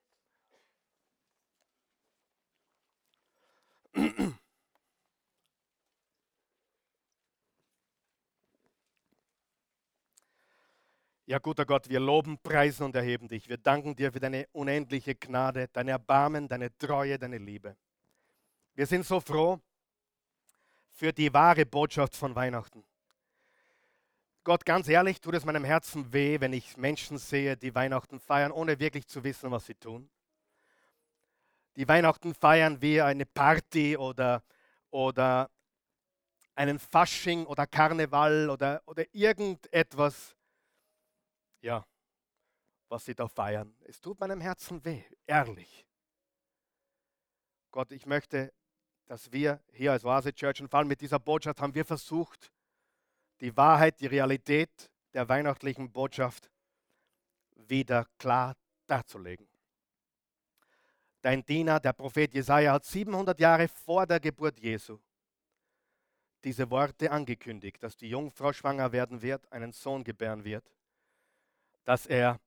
Ja, 11.27 11.39
guter 11.39 11.65
Gott, 11.65 11.89
wir 11.89 12.01
loben, 12.01 12.39
preisen 12.39 12.85
und 12.85 12.95
erheben 12.95 13.29
dich. 13.29 13.49
Wir 13.49 13.57
danken 13.57 13.97
dir 13.97 14.13
für 14.13 14.21
deine 14.21 14.47
unendliche 14.53 15.15
Gnade, 15.15 15.69
dein 15.73 15.89
Erbarmen, 15.89 16.47
deine 16.47 16.77
Treue, 16.77 17.19
deine 17.19 17.39
Liebe. 17.39 17.75
Wir 18.75 18.87
sind 18.87 19.07
so 19.07 19.19
froh 19.21 19.59
für 20.91 21.15
die 21.15 21.33
wahre 21.33 21.65
Botschaft 21.65 22.15
von 22.15 22.35
Weihnachten. 22.35 22.85
Gott, 24.45 24.67
ganz 24.67 24.89
ehrlich, 24.89 25.23
tut 25.23 25.35
es 25.35 25.47
meinem 25.47 25.65
Herzen 25.65 26.13
weh, 26.13 26.39
wenn 26.39 26.53
ich 26.53 26.77
Menschen 26.77 27.17
sehe, 27.17 27.57
die 27.57 27.75
Weihnachten 27.75 28.21
feiern, 28.21 28.53
ohne 28.53 28.79
wirklich 28.79 29.07
zu 29.07 29.25
wissen, 29.25 29.51
was 29.51 29.65
sie 29.65 29.75
tun. 29.75 30.11
Die 31.77 31.89
Weihnachten 31.89 32.35
feiern 32.35 32.83
wie 32.83 33.01
eine 33.01 33.25
Party 33.25 33.97
oder, 33.97 34.43
oder 34.91 35.51
einen 36.55 36.79
Fasching 36.79 37.47
oder 37.47 37.67
Karneval 37.67 38.51
oder, 38.51 38.83
oder 38.85 39.05
irgendetwas, 39.15 40.37
ja, 41.63 41.87
was 42.91 43.07
sie 43.07 43.15
da 43.15 43.27
feiern. 43.27 43.75
Es 43.87 43.99
tut 43.99 44.21
meinem 44.21 44.43
Herzen 44.43 44.85
weh, 44.85 45.03
ehrlich. 45.27 45.87
Gott, 47.71 47.91
ich 47.93 48.05
möchte, 48.05 48.53
dass 49.07 49.33
wir 49.33 49.63
hier 49.73 49.93
als 49.93 50.05
Oase 50.05 50.35
Church 50.35 50.61
und 50.61 50.69
vor 50.69 50.81
allem 50.81 50.89
mit 50.89 51.01
dieser 51.01 51.19
Botschaft 51.19 51.63
haben 51.63 51.75
wir 51.75 51.87
versucht, 51.87 52.53
die 53.41 53.57
Wahrheit, 53.57 54.01
die 54.01 54.07
Realität 54.07 54.91
der 55.13 55.29
weihnachtlichen 55.29 55.91
Botschaft 55.91 56.51
wieder 57.55 58.07
klar 58.19 58.57
darzulegen. 58.87 59.47
Dein 61.23 61.45
Diener, 61.45 61.81
der 61.81 61.93
Prophet 61.95 62.35
Jesaja, 62.35 62.73
hat 62.73 62.85
700 62.85 63.39
Jahre 63.41 63.69
vor 63.69 64.07
der 64.07 64.21
Geburt 64.21 64.59
Jesu 64.61 64.99
diese 66.43 66.69
Worte 66.71 67.11
angekündigt, 67.11 67.83
dass 67.83 67.97
die 67.97 68.11
Jungfrau 68.11 68.53
schwanger 68.53 68.93
werden 68.93 69.23
wird, 69.23 69.51
einen 69.51 69.73
Sohn 69.73 70.05
gebären 70.05 70.45
wird, 70.45 70.71
dass 71.85 72.05
er 72.05 72.39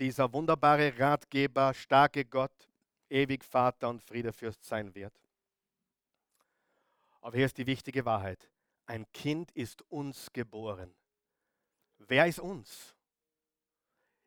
dieser 0.00 0.32
wunderbare 0.32 0.98
Ratgeber, 0.98 1.72
starke 1.72 2.24
Gott, 2.24 2.68
ewig 3.08 3.44
Vater 3.44 3.88
und 3.88 4.02
Friedefürst 4.02 4.64
sein 4.64 4.92
wird. 4.94 5.14
Aber 7.20 7.36
hier 7.36 7.46
ist 7.46 7.56
die 7.56 7.66
wichtige 7.66 8.04
Wahrheit 8.04 8.50
ein 8.86 9.10
Kind 9.12 9.50
ist 9.52 9.82
uns 9.90 10.32
geboren. 10.32 10.94
Wer 11.98 12.26
ist 12.26 12.38
uns? 12.38 12.94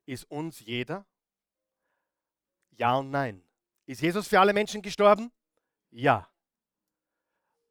Ist 0.05 0.29
uns 0.29 0.59
jeder? 0.59 1.05
Ja 2.71 2.97
und 2.97 3.09
nein. 3.09 3.43
Ist 3.85 4.01
Jesus 4.01 4.27
für 4.27 4.39
alle 4.39 4.53
Menschen 4.53 4.81
gestorben? 4.81 5.31
Ja. 5.91 6.29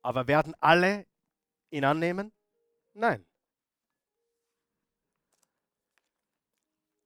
Aber 0.02 0.26
werden 0.26 0.54
alle 0.60 1.06
ihn 1.70 1.84
annehmen? 1.84 2.32
Nein. 2.94 3.26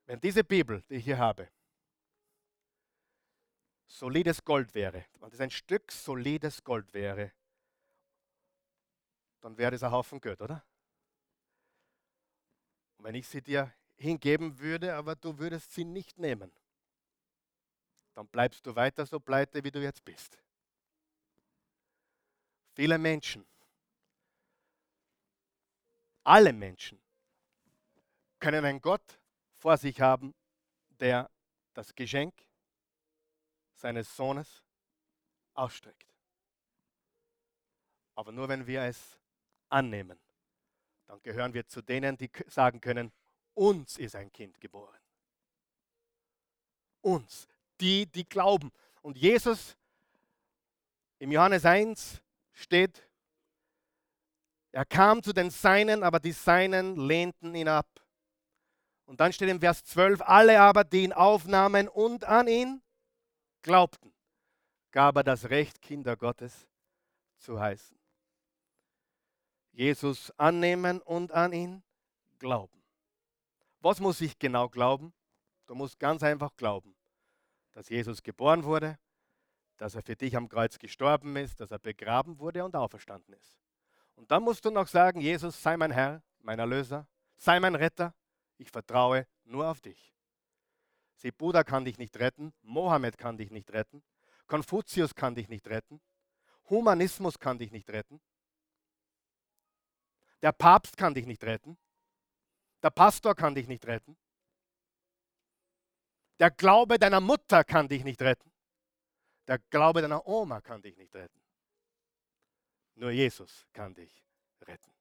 Wenn 0.06 0.20
diese 0.20 0.44
Bibel, 0.44 0.82
die 0.88 0.96
ich 0.96 1.04
hier 1.04 1.18
habe, 1.18 1.48
solides 3.86 4.44
Gold 4.44 4.74
wäre, 4.74 5.06
wenn 5.18 5.30
das 5.30 5.40
ein 5.40 5.50
Stück 5.50 5.90
solides 5.92 6.64
Gold 6.64 6.92
wäre, 6.92 7.32
dann 9.42 9.58
wäre 9.58 9.72
das 9.72 9.82
ein 9.82 9.90
Haufen 9.90 10.20
Geld, 10.20 10.40
oder? 10.40 10.64
Und 12.96 13.04
wenn 13.04 13.14
ich 13.14 13.28
sie 13.28 13.42
dir 13.42 13.72
hingeben 13.96 14.58
würde, 14.58 14.94
aber 14.94 15.14
du 15.16 15.38
würdest 15.38 15.72
sie 15.72 15.84
nicht 15.84 16.18
nehmen, 16.18 16.50
dann 18.14 18.28
bleibst 18.28 18.64
du 18.66 18.74
weiter 18.74 19.04
so 19.04 19.18
pleite, 19.18 19.62
wie 19.64 19.70
du 19.70 19.82
jetzt 19.82 20.04
bist. 20.04 20.38
Viele 22.74 22.98
Menschen, 22.98 23.46
alle 26.24 26.52
Menschen 26.52 27.00
können 28.38 28.64
einen 28.64 28.80
Gott 28.80 29.20
vor 29.58 29.76
sich 29.76 30.00
haben, 30.00 30.34
der 31.00 31.30
das 31.74 31.94
Geschenk 31.94 32.34
seines 33.74 34.14
Sohnes 34.14 34.64
ausstreckt. 35.54 36.14
Aber 38.14 38.30
nur 38.30 38.48
wenn 38.48 38.66
wir 38.66 38.82
es 38.82 39.18
annehmen, 39.72 40.18
dann 41.06 41.22
gehören 41.22 41.54
wir 41.54 41.66
zu 41.66 41.82
denen, 41.82 42.16
die 42.16 42.30
sagen 42.46 42.80
können, 42.80 43.12
uns 43.54 43.98
ist 43.98 44.16
ein 44.16 44.32
Kind 44.32 44.60
geboren. 44.60 44.98
Uns, 47.00 47.48
die, 47.80 48.06
die 48.06 48.28
glauben. 48.28 48.70
Und 49.02 49.18
Jesus 49.18 49.76
im 51.18 51.32
Johannes 51.32 51.64
1 51.64 52.22
steht, 52.52 53.02
er 54.70 54.84
kam 54.86 55.22
zu 55.22 55.32
den 55.32 55.50
Seinen, 55.50 56.02
aber 56.02 56.18
die 56.18 56.32
Seinen 56.32 56.96
lehnten 56.96 57.54
ihn 57.54 57.68
ab. 57.68 57.86
Und 59.04 59.20
dann 59.20 59.32
steht 59.32 59.50
im 59.50 59.60
Vers 59.60 59.84
12, 59.84 60.22
alle 60.22 60.60
aber, 60.60 60.84
die 60.84 61.02
ihn 61.02 61.12
aufnahmen 61.12 61.88
und 61.88 62.24
an 62.24 62.48
ihn 62.48 62.82
glaubten, 63.60 64.12
gab 64.90 65.16
er 65.16 65.24
das 65.24 65.50
Recht, 65.50 65.82
Kinder 65.82 66.16
Gottes 66.16 66.66
zu 67.38 67.60
heißen. 67.60 68.01
Jesus 69.72 70.30
annehmen 70.38 71.00
und 71.00 71.32
an 71.32 71.52
ihn 71.52 71.82
glauben. 72.38 72.82
Was 73.80 74.00
muss 74.00 74.20
ich 74.20 74.38
genau 74.38 74.68
glauben? 74.68 75.12
Du 75.66 75.74
musst 75.74 75.98
ganz 75.98 76.22
einfach 76.22 76.54
glauben, 76.56 76.94
dass 77.72 77.88
Jesus 77.88 78.22
geboren 78.22 78.64
wurde, 78.64 78.98
dass 79.78 79.94
er 79.94 80.02
für 80.02 80.14
dich 80.14 80.36
am 80.36 80.48
Kreuz 80.48 80.78
gestorben 80.78 81.34
ist, 81.36 81.60
dass 81.60 81.70
er 81.70 81.78
begraben 81.78 82.38
wurde 82.38 82.64
und 82.64 82.76
auferstanden 82.76 83.34
ist. 83.34 83.58
Und 84.14 84.30
dann 84.30 84.42
musst 84.42 84.64
du 84.64 84.70
noch 84.70 84.86
sagen, 84.86 85.20
Jesus 85.20 85.60
sei 85.60 85.76
mein 85.76 85.90
Herr, 85.90 86.22
mein 86.40 86.58
Erlöser, 86.58 87.08
sei 87.36 87.58
mein 87.58 87.74
Retter, 87.74 88.14
ich 88.58 88.70
vertraue 88.70 89.26
nur 89.44 89.68
auf 89.68 89.80
dich. 89.80 90.12
Sie, 91.14 91.32
Buddha 91.32 91.64
kann 91.64 91.84
dich 91.84 91.98
nicht 91.98 92.18
retten, 92.18 92.52
Mohammed 92.62 93.16
kann 93.16 93.36
dich 93.36 93.50
nicht 93.50 93.72
retten, 93.72 94.02
Konfuzius 94.46 95.14
kann 95.14 95.34
dich 95.34 95.48
nicht 95.48 95.66
retten, 95.68 96.00
Humanismus 96.68 97.38
kann 97.38 97.58
dich 97.58 97.72
nicht 97.72 97.90
retten, 97.90 98.20
der 100.42 100.52
Papst 100.52 100.96
kann 100.96 101.14
dich 101.14 101.26
nicht 101.26 101.44
retten, 101.44 101.78
der 102.82 102.90
Pastor 102.90 103.34
kann 103.34 103.54
dich 103.54 103.68
nicht 103.68 103.86
retten, 103.86 104.16
der 106.42 106.50
Glaube 106.50 106.98
deiner 106.98 107.20
Mutter 107.20 107.62
kann 107.62 107.86
dich 107.86 108.02
nicht 108.02 108.20
retten. 108.20 108.50
Der 109.46 109.58
Glaube 109.58 110.02
deiner 110.02 110.26
Oma 110.26 110.60
kann 110.60 110.82
dich 110.82 110.96
nicht 110.96 111.14
retten. 111.14 111.40
Nur 112.94 113.10
Jesus 113.12 113.68
kann 113.72 113.94
dich 113.94 114.24
retten. 114.62 114.92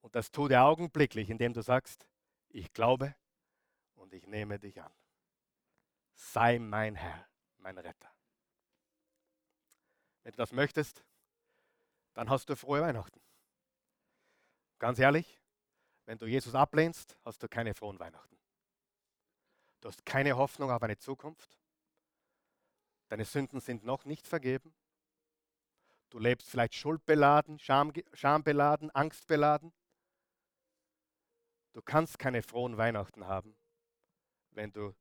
Und 0.00 0.14
das 0.14 0.30
tut 0.30 0.52
er 0.52 0.64
augenblicklich, 0.64 1.28
indem 1.28 1.52
du 1.52 1.60
sagst, 1.60 2.08
ich 2.48 2.72
glaube 2.72 3.14
und 3.94 4.14
ich 4.14 4.26
nehme 4.26 4.58
dich 4.58 4.80
an. 4.80 4.92
Sei 6.14 6.58
mein 6.58 6.94
Herr, 6.94 7.28
mein 7.58 7.76
Retter. 7.76 8.10
Wenn 10.22 10.32
du 10.32 10.38
das 10.38 10.52
möchtest, 10.52 11.04
dann 12.14 12.30
hast 12.30 12.48
du 12.48 12.56
frohe 12.56 12.80
Weihnachten. 12.80 13.20
Ganz 14.78 14.98
ehrlich, 14.98 15.40
wenn 16.04 16.18
du 16.18 16.26
Jesus 16.26 16.54
ablehnst, 16.54 17.18
hast 17.24 17.42
du 17.42 17.48
keine 17.48 17.74
frohen 17.74 17.98
Weihnachten. 17.98 18.36
Du 19.80 19.88
hast 19.88 20.04
keine 20.04 20.36
Hoffnung 20.36 20.70
auf 20.70 20.82
eine 20.82 20.98
Zukunft. 20.98 21.58
Deine 23.08 23.24
Sünden 23.24 23.60
sind 23.60 23.84
noch 23.84 24.04
nicht 24.04 24.26
vergeben. 24.26 24.74
Du 26.10 26.18
lebst 26.18 26.50
vielleicht 26.50 26.74
schuldbeladen, 26.74 27.58
Scham, 27.58 27.92
schambeladen, 28.12 28.90
angstbeladen. 28.90 29.72
Du 31.72 31.82
kannst 31.82 32.18
keine 32.18 32.42
frohen 32.42 32.76
Weihnachten 32.76 33.26
haben, 33.26 33.56
wenn 34.50 34.72
du 34.72 34.94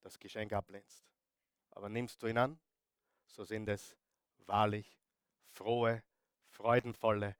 das 0.00 0.18
Geschenk 0.18 0.52
ablehnst. 0.52 1.04
Aber 1.70 1.88
nimmst 1.88 2.22
du 2.22 2.26
ihn 2.26 2.38
an, 2.38 2.58
so 3.26 3.44
sind 3.44 3.68
es 3.68 3.96
wahrlich 4.46 4.98
frohe, 5.50 6.02
freudenvolle 6.48 7.36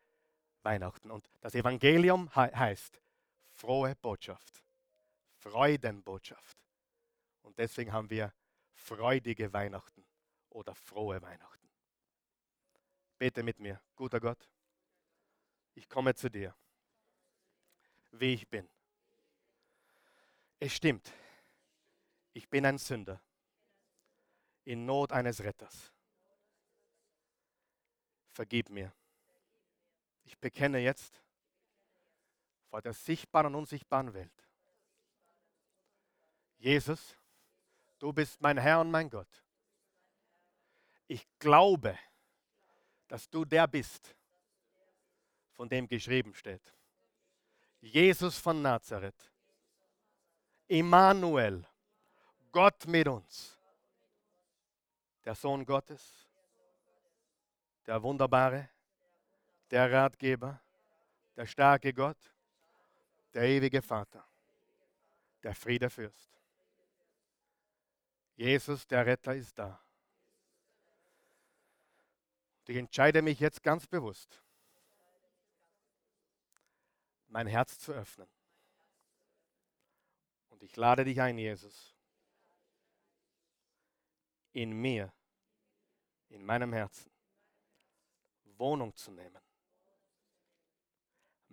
Weihnachten. 0.64 1.10
Und 1.10 1.28
das 1.40 1.54
Evangelium 1.54 2.34
heißt 2.34 3.00
frohe 3.52 3.94
Botschaft, 3.96 4.64
Freudenbotschaft. 5.36 6.58
Und 7.42 7.58
deswegen 7.58 7.92
haben 7.92 8.10
wir 8.10 8.32
freudige 8.74 9.52
Weihnachten 9.52 10.04
oder 10.50 10.74
frohe 10.74 11.20
Weihnachten. 11.22 11.68
Bete 13.18 13.42
mit 13.42 13.60
mir, 13.60 13.80
guter 13.94 14.20
Gott, 14.20 14.48
ich 15.74 15.88
komme 15.88 16.14
zu 16.14 16.30
dir, 16.30 16.54
wie 18.12 18.34
ich 18.34 18.48
bin. 18.48 18.68
Es 20.58 20.74
stimmt, 20.74 21.12
ich 22.32 22.48
bin 22.48 22.64
ein 22.66 22.78
Sünder 22.78 23.20
in 24.64 24.86
Not 24.86 25.12
eines 25.12 25.42
Retters. 25.42 25.92
Vergib 28.32 28.70
mir. 28.70 28.92
Ich 30.24 30.38
bekenne 30.38 30.78
jetzt 30.78 31.22
vor 32.70 32.82
der 32.82 32.92
sichtbaren 32.92 33.48
und 33.48 33.54
unsichtbaren 33.54 34.12
Welt. 34.14 34.32
Jesus, 36.58 37.16
Du 38.04 38.12
bist 38.12 38.38
mein 38.42 38.58
Herr 38.58 38.80
und 38.80 38.90
mein 38.90 39.08
Gott. 39.08 39.42
Ich 41.06 41.26
glaube, 41.38 41.98
dass 43.08 43.30
du 43.30 43.46
der 43.46 43.66
bist, 43.66 44.14
von 45.52 45.70
dem 45.70 45.88
geschrieben 45.88 46.34
steht. 46.34 46.74
Jesus 47.80 48.36
von 48.36 48.60
Nazareth. 48.60 49.32
Immanuel. 50.66 51.66
Gott 52.52 52.86
mit 52.86 53.08
uns. 53.08 53.56
Der 55.24 55.34
Sohn 55.34 55.64
Gottes. 55.64 56.28
Der 57.86 58.02
Wunderbare. 58.02 58.68
Der 59.74 59.90
Ratgeber. 59.90 60.62
Der 61.34 61.46
starke 61.46 61.92
Gott. 61.92 62.32
Der 63.32 63.42
ewige 63.42 63.82
Vater. 63.82 64.24
Der 65.42 65.52
Friedefürst. 65.52 66.38
Jesus, 68.36 68.86
der 68.86 69.04
Retter, 69.04 69.34
ist 69.34 69.58
da. 69.58 69.82
Ich 72.68 72.76
entscheide 72.76 73.20
mich 73.20 73.40
jetzt 73.40 73.64
ganz 73.64 73.84
bewusst, 73.88 74.40
mein 77.26 77.48
Herz 77.48 77.76
zu 77.76 77.92
öffnen. 77.92 78.28
Und 80.50 80.62
ich 80.62 80.76
lade 80.76 81.04
dich 81.04 81.20
ein, 81.20 81.36
Jesus, 81.36 81.96
in 84.52 84.70
mir, 84.70 85.12
in 86.28 86.46
meinem 86.46 86.72
Herzen, 86.72 87.10
Wohnung 88.56 88.94
zu 88.94 89.10
nehmen. 89.10 89.43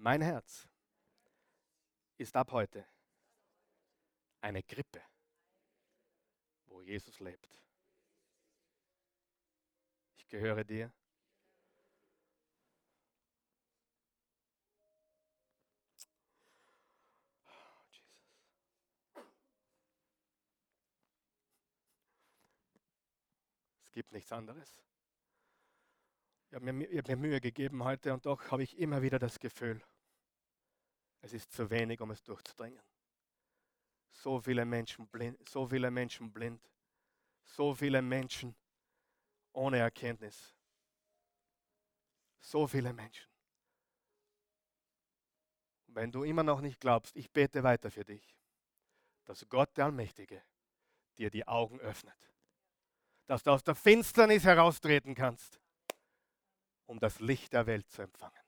Mein 0.04 0.24
Herz 0.24 0.68
ist 2.18 2.36
ab 2.36 2.52
heute 2.54 2.88
eine 4.42 4.64
Krippe. 4.64 5.00
Jesus 6.82 7.20
lebt. 7.20 7.48
Ich 10.18 10.28
gehöre 10.28 10.64
dir. 10.64 10.92
Es 23.84 23.92
gibt 23.92 24.12
nichts 24.12 24.32
anderes. 24.32 24.82
Ich 26.52 26.56
habe 26.56 26.72
mir, 26.72 26.88
hab 26.98 27.08
mir 27.08 27.16
Mühe 27.16 27.42
gegeben 27.42 27.84
heute 27.84 28.14
und 28.14 28.26
doch 28.28 28.52
habe 28.52 28.62
ich 28.62 28.78
immer 28.78 29.02
wieder 29.02 29.18
das 29.18 29.40
Gefühl, 29.40 29.82
es 31.22 31.34
ist 31.34 31.52
zu 31.52 31.70
wenig, 31.70 32.00
um 32.02 32.12
es 32.12 32.22
durchzudringen 32.22 32.82
so 34.22 34.40
viele 34.40 34.66
Menschen 34.66 35.08
blind, 35.08 35.50
so 35.50 35.68
viele 35.68 35.90
Menschen 35.90 36.32
blind, 36.32 36.62
so 37.44 37.74
viele 37.74 38.02
Menschen 38.02 38.56
ohne 39.54 39.80
Erkenntnis. 39.80 40.56
So 42.40 42.68
viele 42.68 42.94
Menschen. 42.94 43.30
Wenn 45.88 46.12
du 46.12 46.24
immer 46.24 46.44
noch 46.44 46.62
nicht 46.62 46.80
glaubst, 46.80 47.16
ich 47.16 47.30
bete 47.32 47.64
weiter 47.64 47.92
für 47.92 48.06
dich, 48.06 48.36
dass 49.26 49.48
Gott 49.50 49.76
der 49.78 49.86
Allmächtige 49.86 50.42
dir 51.18 51.30
die 51.30 51.48
Augen 51.48 51.80
öffnet, 51.80 52.18
dass 53.28 53.44
du 53.44 53.52
aus 53.52 53.64
der 53.64 53.76
Finsternis 53.76 54.44
heraustreten 54.44 55.14
kannst, 55.14 55.60
um 56.92 57.00
das 57.00 57.22
Licht 57.22 57.54
der 57.54 57.66
Welt 57.68 57.90
zu 57.90 58.02
empfangen. 58.02 58.44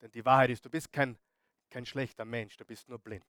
Denn 0.00 0.12
die 0.12 0.24
Wahrheit 0.24 0.50
ist, 0.50 0.64
du 0.64 0.70
bist 0.70 0.92
kein, 0.92 1.18
kein 1.68 1.84
schlechter 1.84 2.24
Mensch, 2.24 2.56
du 2.56 2.64
bist 2.64 2.88
nur 2.88 3.00
blind. 3.00 3.26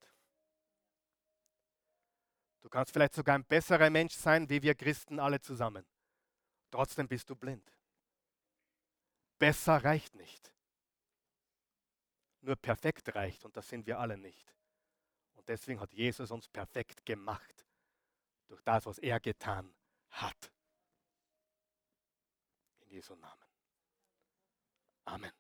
Du 2.62 2.70
kannst 2.70 2.94
vielleicht 2.94 3.16
sogar 3.16 3.34
ein 3.34 3.46
besserer 3.46 3.90
Mensch 3.90 4.14
sein, 4.14 4.48
wie 4.48 4.62
wir 4.62 4.76
Christen 4.76 5.20
alle 5.20 5.42
zusammen. 5.42 5.88
Trotzdem 6.70 7.08
bist 7.08 7.32
du 7.32 7.36
blind. 7.36 7.74
Besser 9.40 9.84
reicht 9.84 10.14
nicht. 10.14 10.54
Nur 12.42 12.58
perfekt 12.58 13.16
reicht 13.16 13.44
und 13.44 13.58
das 13.58 13.68
sind 13.68 13.88
wir 13.88 13.98
alle 13.98 14.20
nicht. 14.20 14.54
Und 15.34 15.50
deswegen 15.50 15.80
hat 15.80 15.94
Jesus 15.94 16.30
uns 16.30 16.48
perfekt 16.48 17.04
gemacht 17.08 17.66
durch 18.50 18.62
das, 18.62 18.86
was 18.86 19.00
er 19.00 19.20
getan 19.20 19.74
hat. 20.12 20.52
In 22.82 22.90
Jesu 22.92 23.16
Namen. 23.16 23.47
Amen. 25.08 25.32